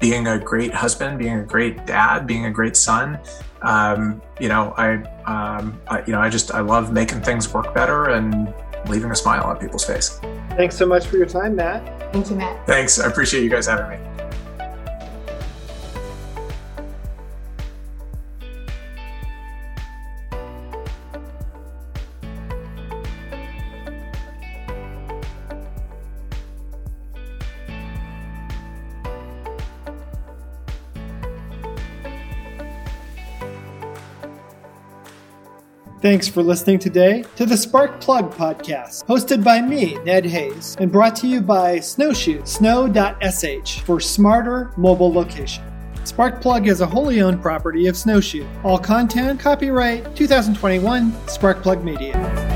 being 0.00 0.26
a 0.26 0.38
great 0.38 0.72
husband, 0.72 1.18
being 1.18 1.38
a 1.38 1.44
great 1.44 1.84
dad, 1.86 2.26
being 2.26 2.46
a 2.46 2.50
great 2.50 2.76
son. 2.76 3.18
Um, 3.62 4.22
you 4.38 4.48
know, 4.48 4.74
I, 4.76 4.94
um, 5.24 5.80
I, 5.88 6.04
you 6.06 6.12
know, 6.12 6.20
I 6.20 6.28
just 6.28 6.52
I 6.52 6.60
love 6.60 6.92
making 6.92 7.22
things 7.22 7.52
work 7.52 7.74
better 7.74 8.10
and 8.10 8.52
leaving 8.88 9.10
a 9.10 9.16
smile 9.16 9.44
on 9.44 9.56
people's 9.58 9.84
face. 9.84 10.20
Thanks 10.50 10.76
so 10.76 10.86
much 10.86 11.06
for 11.06 11.16
your 11.16 11.26
time, 11.26 11.56
Matt. 11.56 12.12
Thank 12.12 12.30
you, 12.30 12.36
Matt. 12.36 12.66
Thanks. 12.66 13.00
I 13.00 13.06
appreciate 13.08 13.42
you 13.42 13.50
guys 13.50 13.66
having 13.66 13.88
me. 13.90 14.05
Thanks 36.06 36.28
for 36.28 36.40
listening 36.40 36.78
today 36.78 37.24
to 37.34 37.44
the 37.44 37.56
Spark 37.56 38.00
Plug 38.00 38.32
podcast, 38.32 39.04
hosted 39.06 39.42
by 39.42 39.60
me, 39.60 39.96
Ned 40.04 40.24
Hayes, 40.24 40.76
and 40.78 40.92
brought 40.92 41.16
to 41.16 41.26
you 41.26 41.40
by 41.40 41.80
Snowshoe, 41.80 42.46
snow.sh 42.46 43.80
for 43.80 43.98
smarter 43.98 44.70
mobile 44.76 45.12
location. 45.12 45.64
Sparkplug 46.04 46.68
is 46.68 46.80
a 46.80 46.86
wholly 46.86 47.20
owned 47.20 47.42
property 47.42 47.88
of 47.88 47.96
Snowshoe. 47.96 48.46
All 48.62 48.78
content 48.78 49.40
copyright 49.40 50.14
2021 50.14 51.10
Sparkplug 51.10 51.82
Media. 51.82 52.55